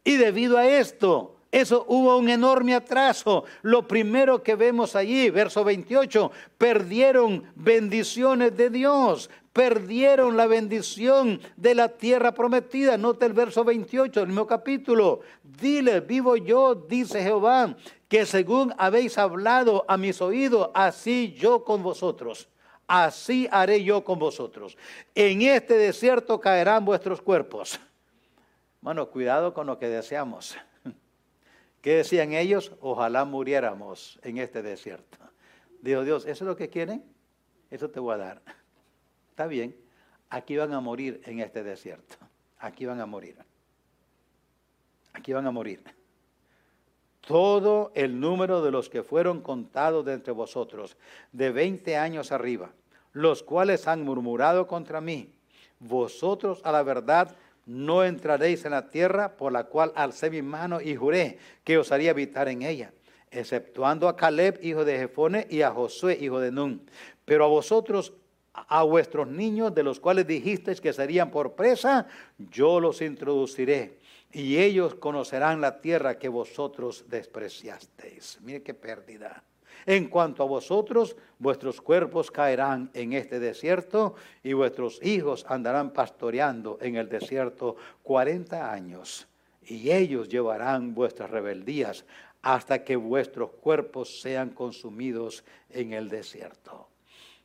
[0.03, 3.43] Y debido a esto, eso hubo un enorme atraso.
[3.61, 11.75] Lo primero que vemos allí, verso 28, perdieron bendiciones de Dios, perdieron la bendición de
[11.75, 12.97] la tierra prometida.
[12.97, 15.21] Nota el verso 28 del mismo capítulo.
[15.43, 17.75] Dile, vivo yo, dice Jehová,
[18.07, 22.47] que según habéis hablado a mis oídos, así yo con vosotros.
[22.87, 24.77] Así haré yo con vosotros.
[25.15, 27.79] En este desierto caerán vuestros cuerpos.
[28.81, 30.57] Bueno, cuidado con lo que deseamos.
[31.81, 32.73] ¿Qué decían ellos?
[32.81, 35.17] Ojalá muriéramos en este desierto.
[35.81, 37.03] Dijo Dios, ¿eso es lo que quieren?
[37.69, 38.41] Eso te voy a dar.
[39.31, 39.73] Está bien,
[40.29, 42.17] aquí van a morir en este desierto.
[42.59, 43.37] Aquí van a morir.
[45.13, 45.81] Aquí van a morir.
[47.21, 50.97] Todo el número de los que fueron contados de entre vosotros,
[51.31, 52.71] de 20 años arriba,
[53.13, 55.33] los cuales han murmurado contra mí,
[55.79, 57.33] vosotros a la verdad
[57.65, 61.91] no entraréis en la tierra por la cual alcé mi mano y juré que os
[61.93, 62.91] haría habitar en ella,
[63.31, 66.85] exceptuando a Caleb, hijo de Jefone, y a Josué, hijo de Nun.
[67.23, 68.13] Pero a vosotros,
[68.53, 73.99] a vuestros niños, de los cuales dijisteis que serían por presa, yo los introduciré,
[74.31, 78.39] y ellos conocerán la tierra que vosotros despreciasteis.
[78.41, 79.43] Mire qué pérdida.
[79.85, 86.77] En cuanto a vosotros, vuestros cuerpos caerán en este desierto y vuestros hijos andarán pastoreando
[86.81, 89.27] en el desierto cuarenta años.
[89.63, 92.05] Y ellos llevarán vuestras rebeldías
[92.43, 96.90] hasta que vuestros cuerpos sean consumidos en el desierto.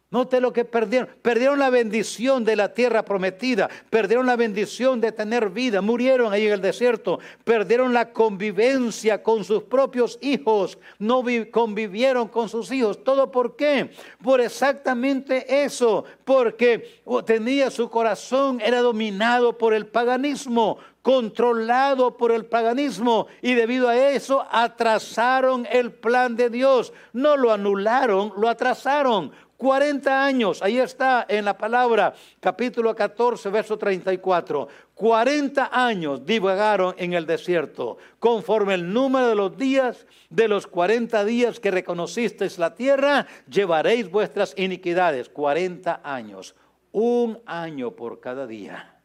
[0.08, 1.08] Note lo que perdieron.
[1.20, 3.68] Perdieron la bendición de la tierra prometida.
[3.90, 5.82] Perdieron la bendición de tener vida.
[5.82, 7.18] Murieron ahí en el desierto.
[7.42, 10.78] Perdieron la convivencia con sus propios hijos.
[11.00, 13.02] No convivieron con sus hijos.
[13.02, 13.90] ¿Todo por qué?
[14.22, 16.04] Por exactamente eso.
[16.24, 23.88] Porque tenía su corazón, era dominado por el paganismo controlado por el paganismo y debido
[23.88, 26.92] a eso atrasaron el plan de Dios.
[27.12, 29.30] No lo anularon, lo atrasaron.
[29.56, 34.68] 40 años, ahí está en la palabra, capítulo 14, verso 34.
[34.94, 41.24] 40 años divagaron en el desierto, conforme el número de los días, de los 40
[41.24, 45.28] días que reconocisteis la tierra, llevaréis vuestras iniquidades.
[45.30, 46.54] 40 años,
[46.92, 49.00] un año por cada día.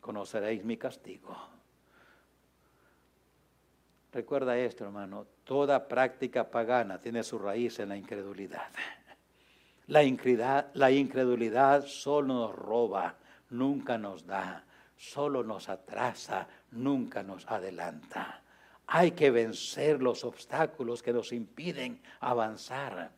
[0.00, 1.36] Conoceréis mi castigo.
[4.12, 8.68] Recuerda esto, hermano, toda práctica pagana tiene su raíz en la incredulidad.
[9.88, 13.14] La incredulidad, la solo nos roba,
[13.50, 14.64] nunca nos da,
[14.96, 18.42] solo nos atrasa, nunca nos adelanta.
[18.88, 23.10] Hay que vencer los obstáculos que nos impiden avanzar,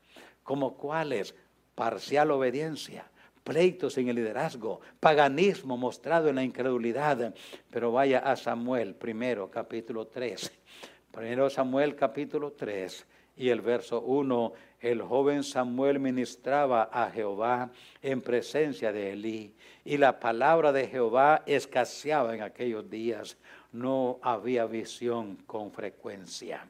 [0.42, 1.34] como cuáles
[1.74, 3.06] parcial obediencia,
[3.44, 7.34] pleitos en el liderazgo, paganismo mostrado en la incredulidad.
[7.70, 10.52] Pero vaya a Samuel primero, capítulo 3.
[11.12, 18.20] Primero Samuel capítulo 3 y el verso 1 el joven Samuel ministraba a Jehová en
[18.20, 23.36] presencia de Elí y la palabra de Jehová escaseaba en aquellos días.
[23.72, 26.66] No había visión con frecuencia.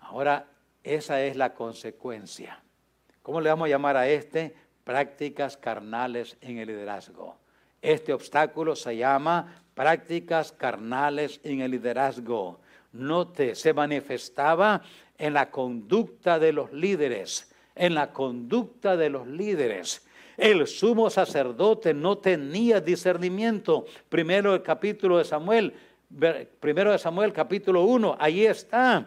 [0.00, 0.46] Ahora,
[0.82, 2.62] esa es la consecuencia.
[3.22, 4.54] ¿Cómo le vamos a llamar a este?
[4.84, 7.36] Prácticas carnales en el liderazgo.
[7.82, 12.60] Este obstáculo se llama prácticas carnales en el liderazgo.
[12.92, 14.82] Note, se manifestaba
[15.20, 20.06] en la conducta de los líderes, en la conducta de los líderes.
[20.36, 23.84] El sumo sacerdote no tenía discernimiento.
[24.08, 25.74] Primero el capítulo de Samuel,
[26.58, 29.06] primero de Samuel capítulo 1, ahí está.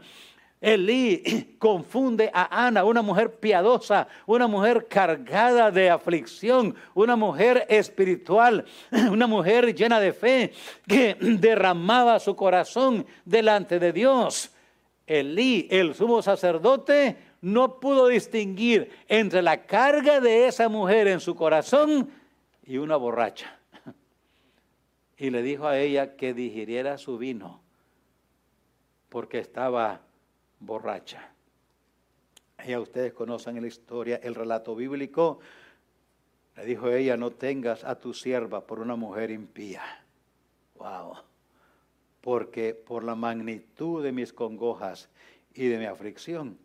[0.61, 8.63] Elí confunde a Ana, una mujer piadosa, una mujer cargada de aflicción, una mujer espiritual,
[9.11, 10.53] una mujer llena de fe
[10.87, 14.51] que derramaba su corazón delante de Dios.
[15.05, 21.35] Elí, el sumo sacerdote, no pudo distinguir entre la carga de esa mujer en su
[21.35, 22.09] corazón
[22.65, 23.59] y una borracha.
[25.17, 27.61] Y le dijo a ella que digiriera su vino
[29.09, 30.01] porque estaba
[30.59, 31.29] borracha.
[32.65, 35.39] Ya ustedes conocen la historia, el relato bíblico.
[36.55, 39.81] Le dijo ella, no tengas a tu sierva por una mujer impía.
[40.75, 41.32] Wow
[42.23, 45.09] porque por la magnitud de mis congojas
[45.53, 46.57] y de mi aflicción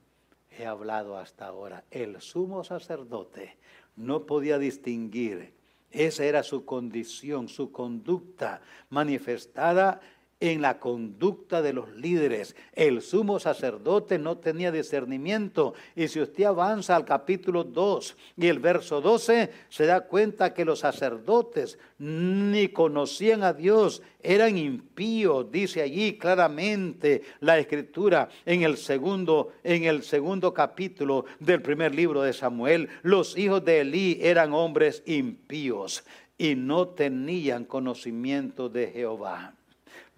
[0.56, 1.82] he hablado hasta ahora.
[1.90, 3.56] El sumo sacerdote
[3.96, 5.52] no podía distinguir,
[5.90, 10.00] esa era su condición, su conducta manifestada
[10.40, 12.54] en la conducta de los líderes.
[12.72, 15.74] El sumo sacerdote no tenía discernimiento.
[15.96, 20.64] Y si usted avanza al capítulo 2 y el verso 12, se da cuenta que
[20.64, 28.76] los sacerdotes ni conocían a Dios, eran impíos, dice allí claramente la escritura en el
[28.76, 34.52] segundo en el segundo capítulo del primer libro de Samuel, los hijos de Elí eran
[34.52, 36.04] hombres impíos
[36.36, 39.57] y no tenían conocimiento de Jehová.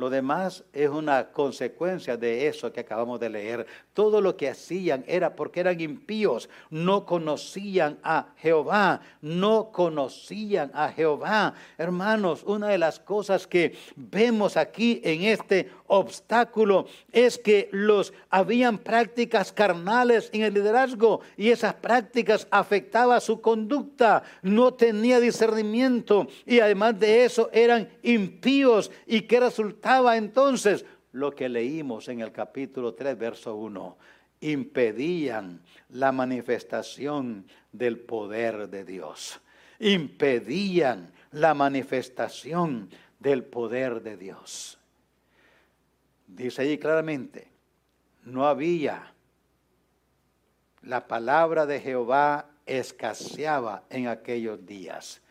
[0.00, 3.66] Lo demás es una consecuencia de eso que acabamos de leer.
[3.92, 10.90] Todo lo que hacían era porque eran impíos, no conocían a Jehová, no conocían a
[10.92, 11.54] Jehová.
[11.76, 18.78] Hermanos, una de las cosas que vemos aquí en este obstáculo es que los habían
[18.78, 26.60] prácticas carnales en el liderazgo y esas prácticas afectaban su conducta, no tenía discernimiento y
[26.60, 28.90] además de eso eran impíos.
[29.06, 33.96] Y que resultaba entonces lo que leímos en el capítulo 3 verso 1
[34.42, 39.40] impedían la manifestación del poder de Dios
[39.80, 44.78] impedían la manifestación del poder de Dios.
[46.26, 47.48] Dice ahí claramente,
[48.22, 49.12] no había,
[50.82, 55.22] la palabra de Jehová escaseaba en aquellos días,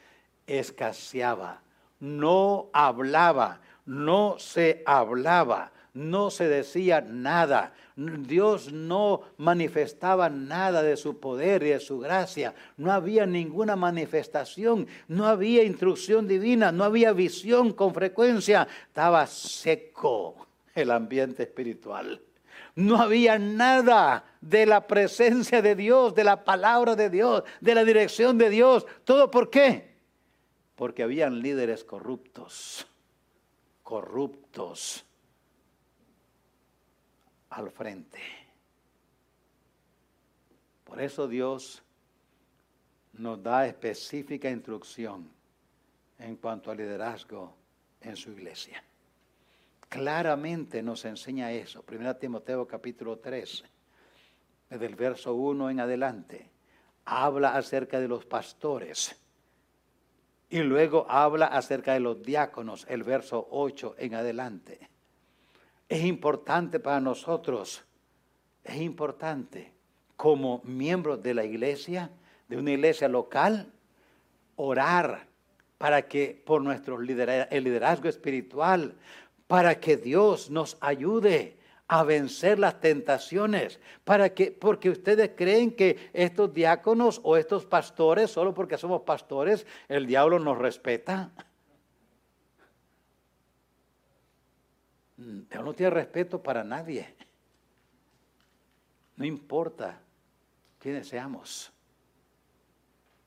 [0.45, 1.61] escaseaba,
[1.99, 7.73] no hablaba, no se hablaba, no se decía nada.
[7.95, 12.53] Dios no manifestaba nada de su poder y de su gracia.
[12.77, 18.67] No había ninguna manifestación, no había instrucción divina, no había visión con frecuencia.
[18.83, 22.21] Estaba seco el ambiente espiritual.
[22.75, 27.83] No había nada de la presencia de Dios, de la palabra de Dios, de la
[27.83, 28.85] dirección de Dios.
[29.03, 29.95] ¿Todo por qué?
[30.75, 32.85] Porque habían líderes corruptos,
[33.89, 35.03] corruptos
[37.49, 38.19] al frente.
[40.83, 41.81] Por eso Dios
[43.13, 45.27] nos da específica instrucción
[46.19, 47.55] en cuanto al liderazgo
[48.01, 48.83] en su iglesia.
[49.87, 51.81] Claramente nos enseña eso.
[51.81, 53.63] Primera Timoteo capítulo 3,
[54.69, 56.47] desde el verso 1 en adelante,
[57.05, 59.19] habla acerca de los pastores.
[60.49, 64.79] Y luego habla acerca de los diáconos, el verso 8 en adelante.
[65.87, 67.83] Es importante para nosotros,
[68.63, 69.71] es importante
[70.15, 72.09] como miembros de la iglesia,
[72.47, 73.71] de una iglesia local,
[74.55, 75.27] orar
[75.77, 78.95] para que por nuestro liderazgo espiritual,
[79.47, 81.58] para que Dios nos ayude
[81.91, 88.29] a vencer las tentaciones, para que porque ustedes creen que estos diáconos o estos pastores,
[88.29, 91.31] solo porque somos pastores, el diablo nos respeta.
[95.17, 97.11] Dios no tiene respeto para nadie.
[99.17, 99.99] No importa
[100.77, 101.71] quiénes seamos.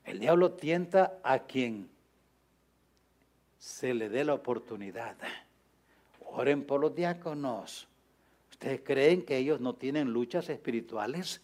[0.05, 1.91] El diablo tienta a quien
[3.59, 5.17] se le dé la oportunidad.
[6.27, 7.89] Oren por los diáconos.
[8.63, 11.43] ¿Ustedes creen que ellos no tienen luchas espirituales?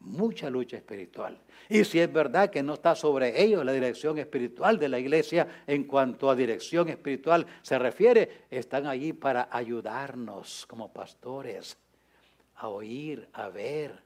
[0.00, 1.38] Mucha lucha espiritual.
[1.68, 5.64] Y si es verdad que no está sobre ellos la dirección espiritual de la iglesia
[5.66, 11.76] en cuanto a dirección espiritual se refiere, están allí para ayudarnos como pastores
[12.54, 14.02] a oír, a ver,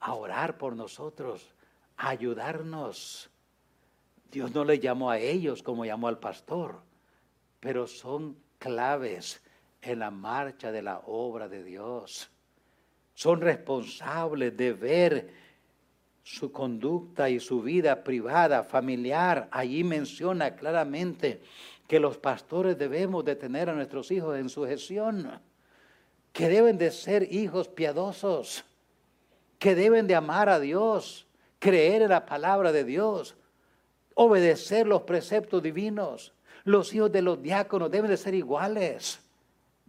[0.00, 1.46] a orar por nosotros,
[1.98, 3.28] a ayudarnos.
[4.30, 6.80] Dios no le llamó a ellos como llamó al pastor,
[7.60, 9.42] pero son claves
[9.82, 12.30] en la marcha de la obra de Dios.
[13.14, 15.42] Son responsables de ver
[16.22, 19.48] su conducta y su vida privada, familiar.
[19.50, 21.42] Allí menciona claramente
[21.88, 25.40] que los pastores debemos de tener a nuestros hijos en sujeción,
[26.32, 28.64] que deben de ser hijos piadosos,
[29.58, 31.26] que deben de amar a Dios,
[31.58, 33.36] creer en la palabra de Dios,
[34.14, 36.32] obedecer los preceptos divinos.
[36.64, 39.20] Los hijos de los diáconos deben de ser iguales.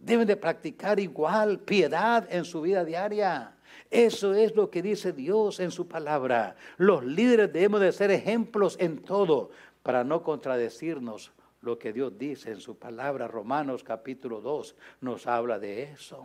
[0.04, 3.56] Deben de practicar igual piedad en su vida diaria.
[3.90, 6.56] Eso es lo que dice Dios en su palabra.
[6.76, 9.50] Los líderes debemos de ser ejemplos en todo
[9.82, 11.32] para no contradecirnos
[11.62, 13.28] lo que Dios dice en su palabra.
[13.28, 16.22] Romanos capítulo 2 nos habla de eso.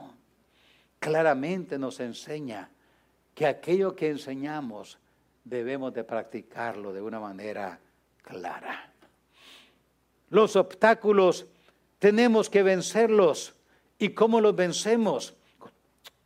[1.00, 2.70] Claramente nos enseña
[3.34, 5.00] que aquello que enseñamos
[5.46, 7.80] debemos de practicarlo de una manera
[8.24, 8.92] clara.
[10.30, 11.48] Los obstáculos
[11.98, 13.56] tenemos que vencerlos.
[14.00, 15.36] ¿Y cómo los vencemos?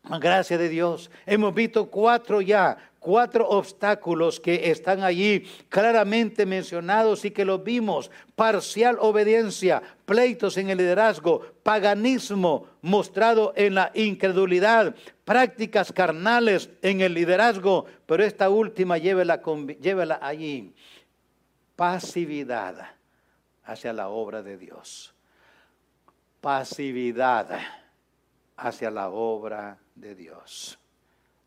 [0.03, 1.09] Gracias de Dios.
[1.26, 8.11] Hemos visto cuatro ya, cuatro obstáculos que están allí claramente mencionados y que los vimos.
[8.36, 14.93] Parcial obediencia, pleitos en el liderazgo, paganismo mostrado en la incredulidad,
[15.26, 19.41] prácticas carnales en el liderazgo, pero esta última llévela,
[19.82, 20.74] llévela allí.
[21.76, 22.91] Pasividad
[23.63, 25.12] hacia la obra de Dios.
[26.44, 27.58] Pasividad
[28.58, 30.78] hacia la obra de Dios.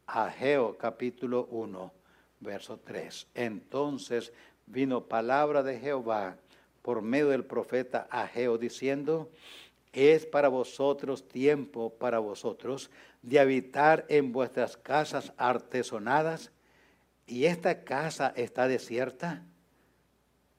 [0.06, 1.92] Ageo capítulo 1,
[2.40, 3.26] verso 3.
[3.34, 4.32] Entonces
[4.64, 6.38] vino palabra de Jehová
[6.80, 9.30] por medio del profeta Ageo diciendo,
[9.92, 12.90] es para vosotros tiempo para vosotros
[13.20, 16.52] de habitar en vuestras casas artesonadas.
[17.26, 19.42] ¿Y esta casa está desierta?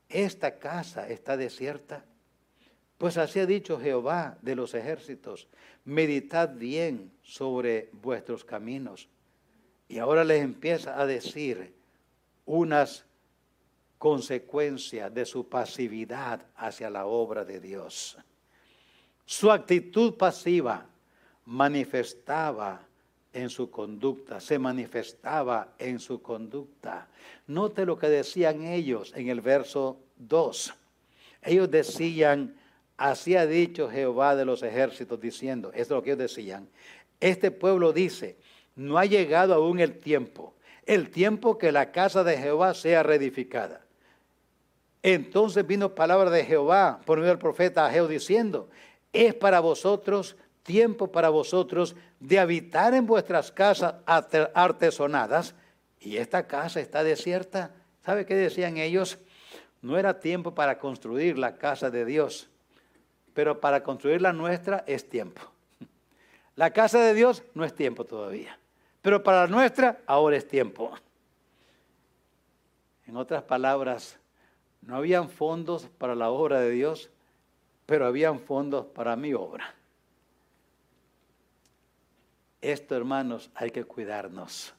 [0.10, 2.06] ¿Esta casa está desierta?
[2.98, 5.48] Pues así ha dicho Jehová de los ejércitos,
[5.86, 9.08] meditad bien sobre vuestros caminos.
[9.88, 11.74] Y ahora les empieza a decir
[12.46, 13.06] unas
[13.98, 18.18] consecuencias de su pasividad hacia la obra de Dios.
[19.26, 20.86] Su actitud pasiva
[21.46, 22.82] manifestaba
[23.34, 27.08] en su conducta, se manifestaba en su conducta.
[27.48, 30.74] Note lo que decían ellos en el verso 2.
[31.44, 32.56] Ellos decían,
[32.98, 36.68] así ha dicho Jehová de los ejércitos, diciendo, esto es lo que ellos decían,
[37.20, 38.38] este pueblo dice,
[38.76, 40.54] no ha llegado aún el tiempo,
[40.86, 43.82] el tiempo que la casa de Jehová sea reedificada.
[45.04, 48.70] Entonces vino palabra de Jehová por medio del profeta Ageo diciendo,
[49.14, 50.36] es para vosotros
[50.68, 55.56] tiempo para vosotros de habitar en vuestras casas artesonadas
[56.00, 57.72] y esta casa está desierta.
[58.06, 59.18] ¿Sabe qué decían ellos?
[59.82, 62.50] No era tiempo para construir la casa de Dios,
[63.38, 65.40] pero para construir la nuestra es tiempo.
[66.56, 68.58] La casa de Dios no es tiempo todavía,
[69.04, 70.92] pero para la nuestra ahora es tiempo.
[73.06, 74.18] En otras palabras,
[74.82, 77.12] no habían fondos para la obra de Dios,
[77.86, 79.76] pero habían fondos para mi obra.
[82.60, 84.74] Esto, hermanos, hay que cuidarnos,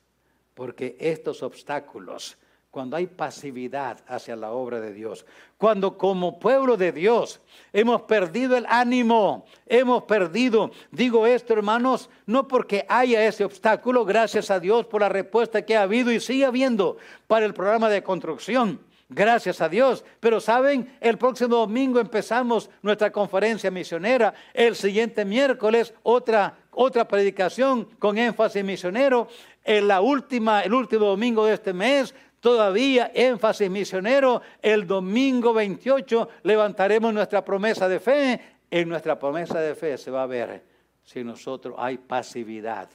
[0.54, 2.36] porque estos obstáculos,
[2.70, 5.24] cuando hay pasividad hacia la obra de Dios,
[5.56, 7.40] cuando como pueblo de Dios
[7.72, 14.50] hemos perdido el ánimo, hemos perdido, digo esto hermanos, no porque haya ese obstáculo, gracias
[14.50, 18.02] a Dios por la respuesta que ha habido y sigue habiendo para el programa de
[18.02, 20.04] construcción, Gracias a Dios.
[20.20, 24.34] Pero saben, el próximo domingo empezamos nuestra conferencia misionera.
[24.52, 29.28] El siguiente miércoles otra, otra predicación con énfasis misionero.
[29.64, 34.42] El último domingo de este mes, todavía énfasis misionero.
[34.60, 38.40] El domingo 28 levantaremos nuestra promesa de fe.
[38.70, 40.64] En nuestra promesa de fe se va a ver
[41.02, 42.90] si nosotros hay pasividad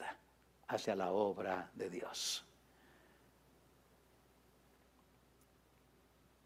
[0.68, 2.44] hacia la obra de Dios.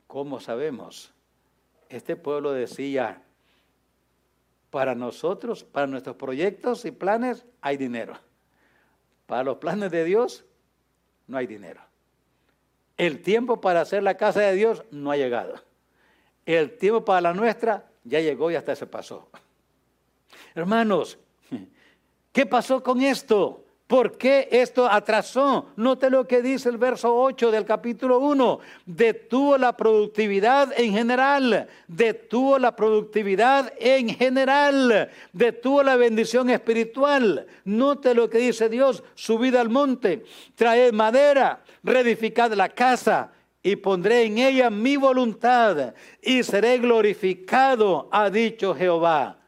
[0.07, 1.12] ¿Cómo sabemos?
[1.90, 3.22] Este pueblo decía,
[4.70, 8.18] para nosotros, para nuestros proyectos y planes, hay dinero.
[9.26, 10.46] Para los planes de Dios,
[11.26, 11.88] no hay dinero.
[12.99, 15.55] El tiempo para hacer la casa de Dios no ha llegado.
[16.44, 19.30] El tiempo para la nuestra ya llegó y hasta se pasó.
[20.55, 21.18] Hermanos,
[22.32, 23.64] ¿qué pasó con esto?
[23.89, 25.70] ¿Por qué esto atrasó?
[25.76, 28.61] Note lo que dice el verso 8 del capítulo 1.
[28.84, 31.66] Detuvo la productividad en general.
[31.86, 35.09] Detuvo la productividad en general.
[35.32, 37.47] Detuvo la bendición espiritual.
[37.64, 39.03] Note lo que dice Dios.
[39.14, 40.22] Subid al monte.
[40.55, 41.64] Traed madera.
[41.82, 43.32] Reedificad la casa.
[43.62, 45.95] Y pondré en ella mi voluntad.
[46.20, 49.39] Y seré glorificado, ha dicho Jehová.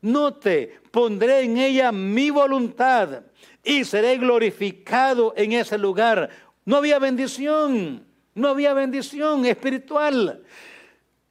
[0.00, 3.22] Note, pondré en ella mi voluntad
[3.62, 6.30] y seré glorificado en ese lugar.
[6.64, 10.42] No había bendición, no había bendición espiritual.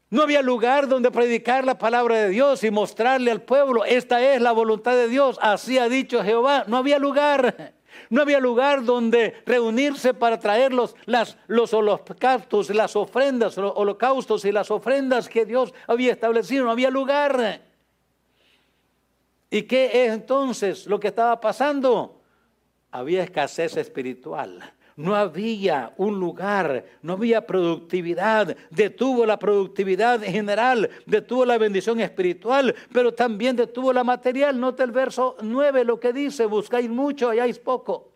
[0.10, 4.42] No había lugar donde predicar la palabra de Dios y mostrarle al pueblo, esta es
[4.42, 6.64] la voluntad de Dios, así ha dicho Jehová.
[6.68, 7.74] No había lugar.
[8.10, 10.96] No había lugar donde reunirse para traer los,
[11.48, 16.66] los holocaustos, las ofrendas, los holocaustos y las ofrendas que Dios había establecido.
[16.66, 17.62] No había lugar.
[19.50, 22.17] ¿Y qué es entonces lo que estaba pasando?
[22.92, 24.74] Había escasez espiritual.
[24.96, 32.00] No había un lugar, no había productividad, detuvo la productividad en general, detuvo la bendición
[32.00, 34.60] espiritual, pero también detuvo la material.
[34.60, 38.14] Nota el verso 9 lo que dice, buscáis mucho, halláis poco.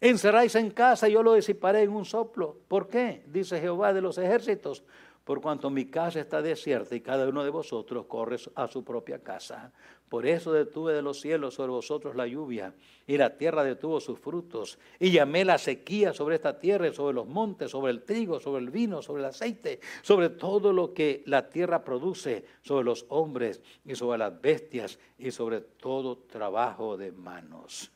[0.00, 2.58] Encerráis en casa yo lo disiparé en un soplo.
[2.68, 3.22] ¿Por qué?
[3.26, 4.84] Dice Jehová de los ejércitos
[5.28, 9.22] por cuanto mi casa está desierta y cada uno de vosotros corre a su propia
[9.22, 9.70] casa.
[10.08, 12.72] Por eso detuve de los cielos sobre vosotros la lluvia,
[13.06, 17.26] y la tierra detuvo sus frutos, y llamé la sequía sobre esta tierra, sobre los
[17.26, 21.50] montes, sobre el trigo, sobre el vino, sobre el aceite, sobre todo lo que la
[21.50, 27.92] tierra produce, sobre los hombres y sobre las bestias, y sobre todo trabajo de manos.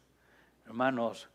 [0.67, 1.31] Hermanos,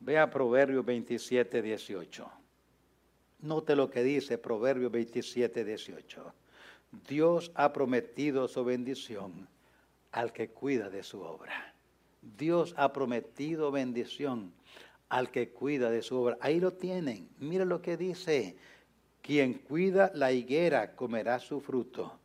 [0.00, 2.41] vea Proverbios 27, 18.
[3.42, 6.34] Note lo que dice Proverbio 27, 18.
[7.08, 9.48] Dios ha prometido su bendición
[10.12, 11.74] al que cuida de su obra.
[12.38, 14.52] Dios ha prometido bendición
[15.08, 16.38] al que cuida de su obra.
[16.40, 17.28] Ahí lo tienen.
[17.38, 18.56] Mira lo que dice.
[19.22, 22.18] Quien cuida la higuera comerá su fruto,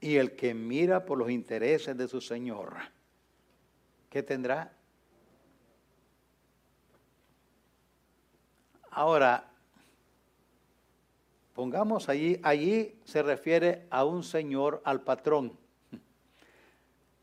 [0.00, 2.74] Y el que mira por los intereses de su Señor,
[4.10, 4.70] ¿qué tendrá?
[8.90, 9.50] Ahora,
[11.56, 15.58] pongamos allí, allí se refiere a un señor, al patrón.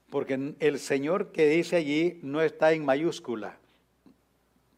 [0.09, 3.59] Porque el señor que dice allí no está en mayúscula.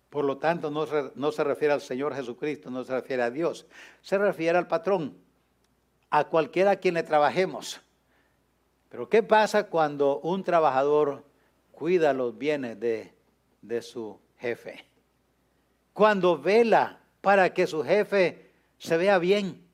[0.10, 3.32] Por lo tanto, no se, no se refiere al Señor Jesucristo, no se refiere a
[3.32, 3.66] Dios.
[4.02, 5.18] Se refiere al patrón,
[6.10, 7.82] a cualquiera a quien le trabajemos.
[8.90, 11.24] Pero ¿qué pasa cuando un trabajador
[11.72, 13.14] cuida los bienes de,
[13.62, 14.86] de su jefe?
[15.94, 18.45] Cuando vela para que su jefe
[18.86, 19.68] se vea bien,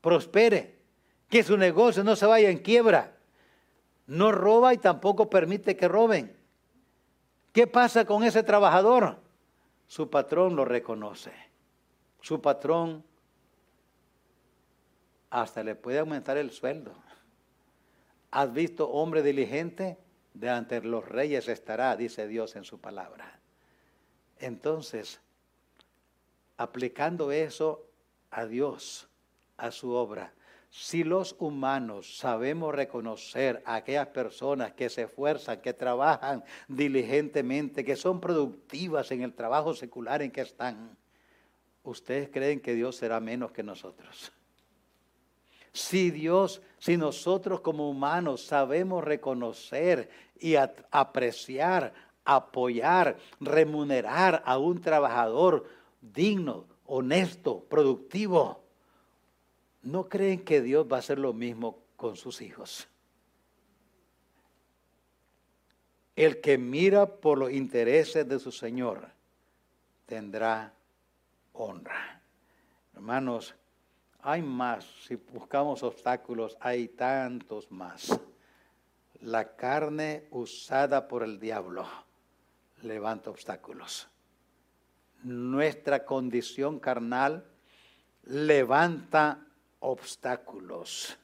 [0.00, 0.80] prospere,
[1.28, 3.16] que su negocio no se vaya en quiebra,
[4.06, 6.36] no roba y tampoco permite que roben.
[7.52, 9.20] ¿Qué pasa con ese trabajador?
[9.86, 11.32] Su patrón lo reconoce.
[12.20, 13.04] Su patrón
[15.30, 16.94] hasta le puede aumentar el sueldo.
[18.30, 19.98] ¿Has visto hombre diligente?
[20.34, 23.38] De ante los reyes estará, dice Dios en su palabra.
[24.38, 25.20] Entonces,
[26.56, 27.86] aplicando eso
[28.32, 29.08] a Dios,
[29.56, 30.32] a su obra,
[30.74, 37.94] si los humanos sabemos reconocer a aquellas personas que se esfuerzan, que trabajan diligentemente, que
[37.94, 40.96] son productivas en el trabajo secular en que están,
[41.82, 44.32] ¿ustedes creen que Dios será menos que nosotros?
[45.74, 50.08] Si Dios, si nosotros como humanos sabemos reconocer
[50.40, 51.92] y apreciar,
[52.24, 55.68] apoyar, remunerar a un trabajador
[56.00, 58.62] digno, honesto, productivo,
[59.82, 62.88] ¿no creen que Dios va a hacer lo mismo con sus hijos?
[66.14, 69.08] El que mira por los intereses de su Señor
[70.06, 70.74] tendrá
[71.52, 72.20] honra.
[72.94, 73.54] Hermanos,
[74.20, 78.20] hay más, si buscamos obstáculos, hay tantos más.
[79.20, 81.86] La carne usada por el diablo
[82.82, 84.11] levanta obstáculos.
[85.22, 87.44] Nuestra condición carnal
[88.24, 89.38] levanta
[89.80, 91.16] obstáculos.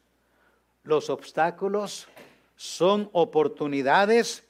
[0.84, 2.08] Los obstáculos
[2.56, 4.44] son oportunidades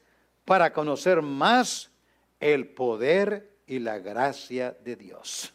[0.44, 1.90] para conocer más
[2.40, 5.53] el poder y la gracia de Dios,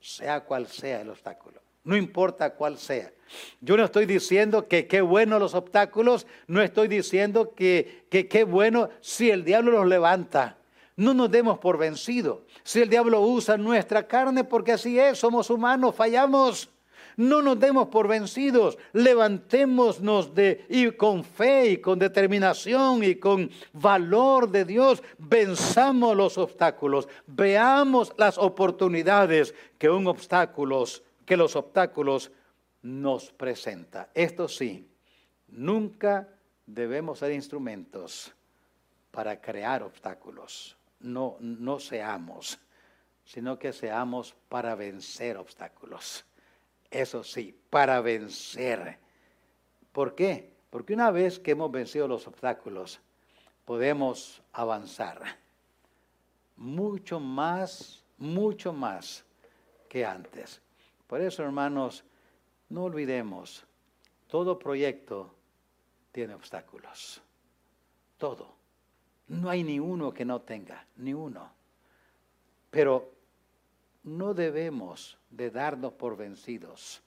[0.00, 3.12] sea cual sea el obstáculo no importa cuál sea.
[3.60, 8.88] Yo no estoy diciendo que qué bueno los obstáculos, no estoy diciendo que qué bueno
[9.00, 10.56] si el diablo los levanta.
[10.96, 12.44] No nos demos por vencido.
[12.62, 16.70] Si el diablo usa nuestra carne, porque así es, somos humanos, fallamos.
[17.16, 23.50] No nos demos por vencidos, levantémonos de, y con fe y con determinación y con
[23.72, 30.84] valor de Dios, venzamos los obstáculos, veamos las oportunidades que un obstáculo
[31.24, 32.32] que los obstáculos
[32.82, 34.10] nos presenta.
[34.12, 34.88] Esto sí,
[35.48, 36.28] nunca
[36.66, 38.32] debemos ser instrumentos
[39.10, 40.76] para crear obstáculos.
[41.04, 42.58] No, no seamos,
[43.24, 46.24] sino que seamos para vencer obstáculos.
[46.90, 48.98] Eso sí, para vencer.
[49.92, 50.54] ¿Por qué?
[50.70, 53.00] Porque una vez que hemos vencido los obstáculos,
[53.66, 55.20] podemos avanzar
[56.56, 59.24] mucho más, mucho más
[59.90, 60.62] que antes.
[61.06, 62.02] Por eso, hermanos,
[62.70, 63.66] no olvidemos,
[64.26, 65.34] todo proyecto
[66.12, 67.20] tiene obstáculos.
[68.16, 68.63] Todo.
[69.28, 71.50] No hay ni uno que no tenga, ni uno.
[72.70, 73.12] Pero
[74.02, 77.02] no debemos de darnos por vencidos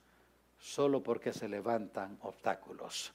[0.57, 3.13] solo porque se levantan obstáculos.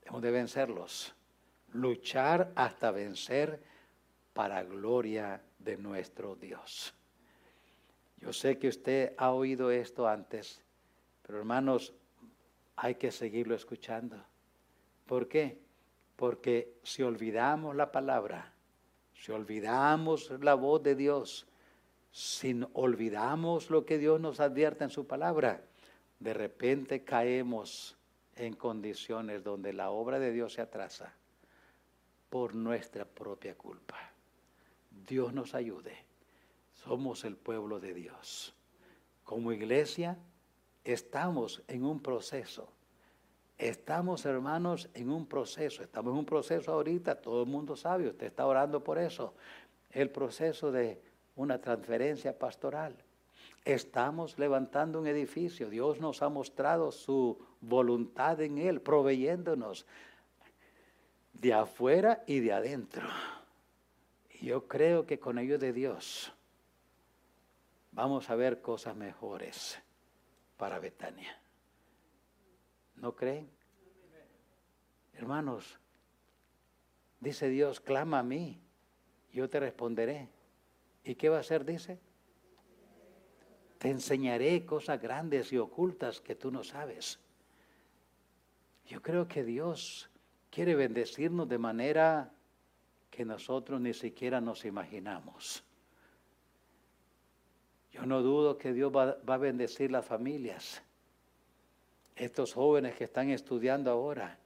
[0.00, 1.14] Debemos de vencerlos,
[1.72, 3.62] luchar hasta vencer
[4.32, 6.94] para gloria de nuestro Dios.
[8.18, 10.62] Yo sé que usted ha oído esto antes,
[11.22, 11.92] pero hermanos,
[12.76, 14.22] hay que seguirlo escuchando.
[15.06, 15.63] ¿Por qué?
[16.16, 18.52] Porque si olvidamos la palabra,
[19.14, 21.46] si olvidamos la voz de Dios,
[22.10, 25.64] si olvidamos lo que Dios nos advierte en su palabra,
[26.20, 27.96] de repente caemos
[28.36, 31.12] en condiciones donde la obra de Dios se atrasa
[32.30, 33.98] por nuestra propia culpa.
[34.90, 36.04] Dios nos ayude
[36.84, 38.54] somos el pueblo de Dios.
[39.24, 40.18] Como iglesia
[40.84, 42.68] estamos en un proceso.
[43.58, 45.82] Estamos, hermanos, en un proceso.
[45.82, 49.34] Estamos en un proceso ahorita, todo el mundo sabe, usted está orando por eso.
[49.90, 51.00] El proceso de
[51.36, 52.96] una transferencia pastoral.
[53.64, 55.70] Estamos levantando un edificio.
[55.70, 59.86] Dios nos ha mostrado su voluntad en él, proveyéndonos
[61.32, 63.08] de afuera y de adentro.
[64.40, 66.32] Yo creo que con ello de Dios
[67.92, 69.80] vamos a ver cosas mejores
[70.56, 71.43] para Betania.
[72.96, 73.50] ¿No creen?
[75.12, 75.78] Hermanos,
[77.20, 78.60] dice Dios, clama a mí,
[79.32, 80.28] yo te responderé.
[81.04, 81.64] ¿Y qué va a hacer?
[81.64, 82.00] Dice,
[83.78, 87.20] te enseñaré cosas grandes y ocultas que tú no sabes.
[88.86, 90.10] Yo creo que Dios
[90.50, 92.32] quiere bendecirnos de manera
[93.10, 95.64] que nosotros ni siquiera nos imaginamos.
[97.92, 100.82] Yo no dudo que Dios va, a bendecir las familias.
[102.16, 104.38] Estos jóvenes que están estudiando ahora,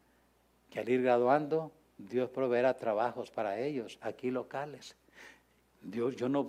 [0.71, 4.97] que al ir graduando, Dios proveerá trabajos para ellos, aquí locales.
[5.83, 6.49] Dios, yo no,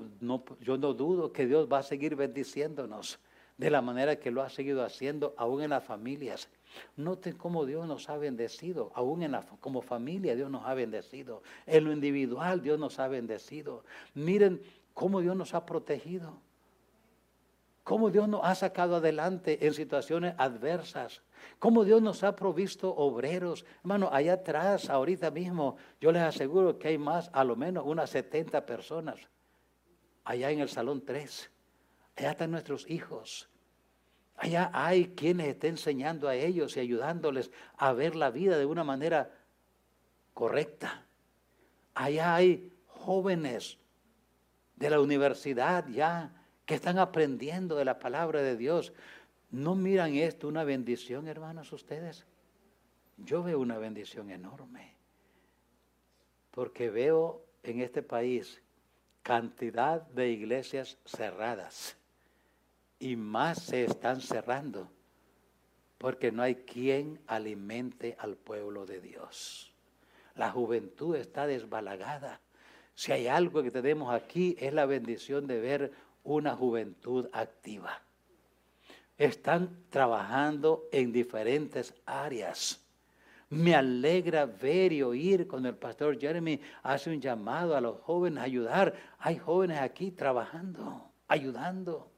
[0.62, 3.20] yo no dudo que Dios va a seguir bendiciéndonos
[3.58, 6.48] de la manera que lo ha seguido haciendo aún en las familias.
[6.96, 11.44] Noten cómo Dios nos ha bendecido, aún en la, como familia Dios nos ha bendecido,
[11.66, 13.84] en lo individual Dios nos ha bendecido.
[14.14, 14.62] Miren
[14.94, 16.38] cómo Dios nos ha protegido,
[17.90, 21.24] cómo Dios nos ha sacado adelante en situaciones adversas,
[21.58, 23.66] cómo Dios nos ha provisto obreros.
[23.80, 28.12] Hermano, allá atrás, ahorita mismo, yo les aseguro que hay más, a lo menos unas
[28.12, 29.18] 70 personas,
[30.24, 31.50] allá en el Salón 3.
[32.18, 33.50] Allá están nuestros hijos.
[34.36, 38.84] Allá hay quienes estén enseñando a ellos y ayudándoles a ver la vida de una
[38.84, 39.32] manera
[40.36, 41.08] correcta.
[41.96, 43.80] Allá hay jóvenes
[44.76, 46.36] de la universidad ya
[46.70, 48.94] que están aprendiendo de la palabra de Dios.
[49.50, 52.28] ¿No miran esto una bendición, hermanos, ustedes?
[53.18, 54.94] Yo veo una bendición enorme.
[56.52, 58.62] Porque veo en este país
[59.24, 61.98] cantidad de iglesias cerradas
[63.00, 64.92] y más se están cerrando
[65.98, 69.74] porque no hay quien alimente al pueblo de Dios.
[70.36, 72.42] La juventud está desbalagada.
[72.94, 78.02] Si hay algo que tenemos aquí es la bendición de ver una juventud activa.
[79.18, 82.82] Están trabajando en diferentes áreas.
[83.50, 88.40] Me alegra ver y oír cuando el pastor Jeremy hace un llamado a los jóvenes
[88.40, 88.94] a ayudar.
[89.18, 92.12] Hay jóvenes aquí trabajando, ayudando.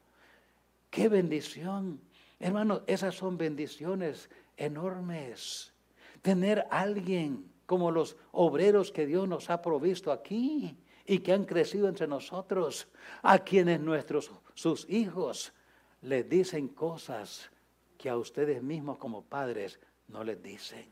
[0.89, 2.01] Qué bendición.
[2.39, 5.73] Hermano, esas son bendiciones enormes.
[6.21, 11.87] Tener alguien como los obreros que Dios nos ha provisto aquí y que han crecido
[11.87, 12.87] entre nosotros,
[13.21, 15.53] a quienes nuestros sus hijos
[16.01, 17.49] les dicen cosas
[17.97, 20.89] que a ustedes mismos como padres no les dicen.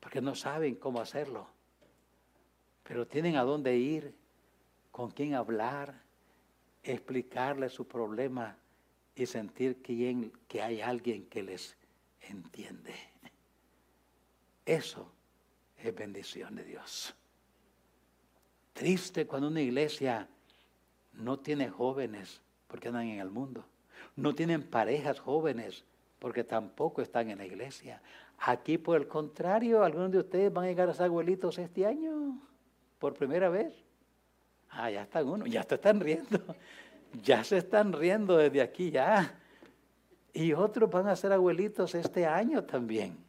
[0.00, 1.48] Porque no saben cómo hacerlo.
[2.82, 4.14] Pero tienen a dónde ir,
[4.92, 6.02] con quién hablar,
[6.82, 8.56] explicarle su problema
[9.14, 11.76] y sentir que hay alguien que les
[12.20, 12.94] entiende.
[14.64, 15.15] Eso
[15.88, 17.14] es bendición de Dios.
[18.72, 20.28] Triste cuando una iglesia
[21.12, 23.64] no tiene jóvenes porque andan en el mundo.
[24.16, 25.84] No tienen parejas jóvenes
[26.18, 28.02] porque tampoco están en la iglesia.
[28.38, 32.38] Aquí, por el contrario, algunos de ustedes van a llegar a ser abuelitos este año
[32.98, 33.74] por primera vez.
[34.70, 36.38] Ah, ya están uno, ya te están riendo.
[37.22, 39.40] Ya se están riendo desde aquí ya.
[40.34, 43.25] Y otros van a ser abuelitos este año también.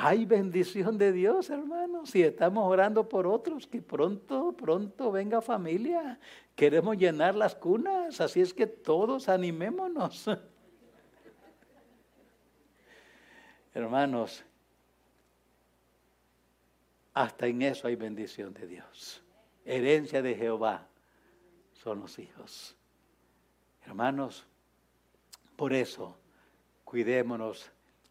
[0.00, 2.10] Hay bendición de Dios, hermanos.
[2.10, 6.20] Si estamos orando por otros, que pronto, pronto venga familia.
[6.54, 10.30] Queremos llenar las cunas, así es que todos animémonos.
[13.74, 14.44] Hermanos,
[17.12, 19.22] hasta en eso hay bendición de Dios
[19.68, 20.88] herencia de Jehová
[21.74, 22.74] son los hijos.
[23.84, 24.46] Hermanos,
[25.56, 26.18] por eso
[26.84, 27.70] cuidémonos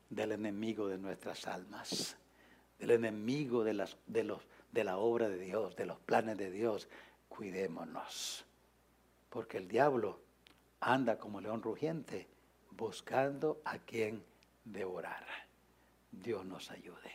[0.09, 2.17] del enemigo de nuestras almas,
[2.79, 4.41] del enemigo de, las, de, los,
[4.71, 6.87] de la obra de Dios, de los planes de Dios.
[7.27, 8.45] Cuidémonos,
[9.29, 10.19] porque el diablo
[10.79, 12.27] anda como león rugiente
[12.71, 14.23] buscando a quien
[14.63, 15.25] devorar.
[16.11, 17.11] Dios nos ayude.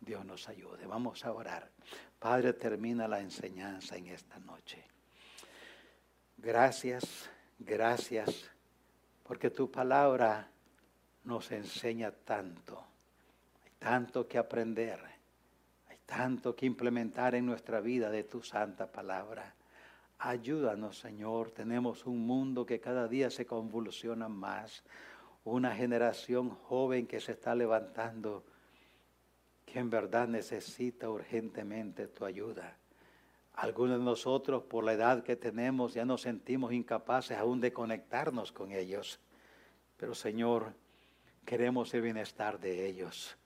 [0.00, 0.86] Dios nos ayude.
[0.86, 1.70] Vamos a orar.
[2.18, 4.84] Padre, termina la enseñanza en esta noche.
[6.36, 8.50] Gracias, gracias,
[9.24, 10.50] porque tu palabra
[11.24, 12.84] nos enseña tanto.
[13.62, 15.00] Hay tanto que aprender,
[15.88, 19.54] hay tanto que implementar en nuestra vida de tu santa palabra.
[20.18, 21.50] Ayúdanos, Señor.
[21.50, 24.84] Tenemos un mundo que cada día se convulsiona más.
[25.44, 28.44] Una generación joven que se está levantando
[29.64, 32.76] que en verdad necesita urgentemente tu ayuda.
[33.54, 38.52] Algunos de nosotros, por la edad que tenemos, ya nos sentimos incapaces aún de conectarnos
[38.52, 39.20] con ellos.
[39.96, 40.74] Pero Señor,
[41.44, 43.36] queremos el bienestar de ellos.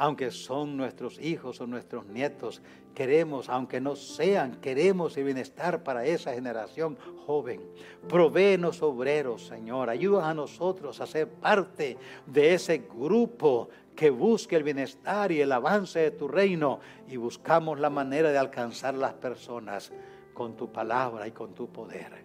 [0.00, 2.62] aunque son nuestros hijos o nuestros nietos.
[2.94, 6.96] Queremos, aunque no sean, queremos el bienestar para esa generación
[7.26, 7.60] joven.
[8.08, 9.90] Provéenos obreros, Señor.
[9.90, 15.50] Ayuda a nosotros a ser parte de ese grupo que busque el bienestar y el
[15.50, 16.78] avance de tu reino
[17.08, 19.92] y buscamos la manera de alcanzar las personas
[20.32, 22.24] con tu palabra y con tu poder.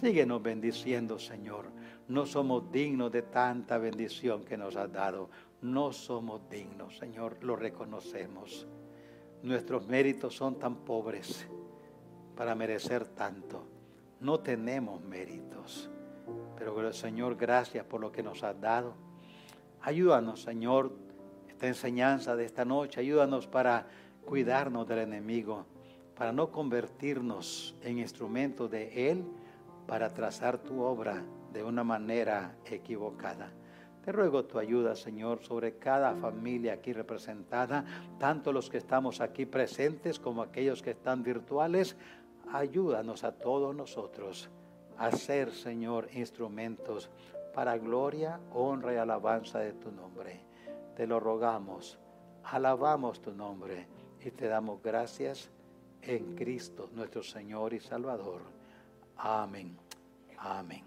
[0.00, 1.75] Síguenos bendiciendo, Señor.
[2.08, 5.28] No somos dignos de tanta bendición que nos has dado.
[5.62, 8.66] No somos dignos, Señor, lo reconocemos.
[9.42, 11.46] Nuestros méritos son tan pobres
[12.36, 13.64] para merecer tanto.
[14.20, 15.90] No tenemos méritos.
[16.56, 18.94] Pero Señor, gracias por lo que nos has dado.
[19.82, 20.92] Ayúdanos, Señor,
[21.48, 23.00] esta enseñanza de esta noche.
[23.00, 23.86] Ayúdanos para
[24.24, 25.66] cuidarnos del enemigo,
[26.16, 29.24] para no convertirnos en instrumentos de Él
[29.86, 31.22] para trazar tu obra
[31.56, 33.50] de una manera equivocada.
[34.04, 37.84] Te ruego tu ayuda, Señor, sobre cada familia aquí representada,
[38.20, 41.96] tanto los que estamos aquí presentes como aquellos que están virtuales.
[42.52, 44.50] Ayúdanos a todos nosotros
[44.98, 47.10] a ser, Señor, instrumentos
[47.54, 50.40] para gloria, honra y alabanza de tu nombre.
[50.94, 51.98] Te lo rogamos,
[52.44, 53.88] alabamos tu nombre
[54.24, 55.50] y te damos gracias
[56.02, 58.42] en Cristo, nuestro Señor y Salvador.
[59.16, 59.76] Amén.
[60.38, 60.85] Amén.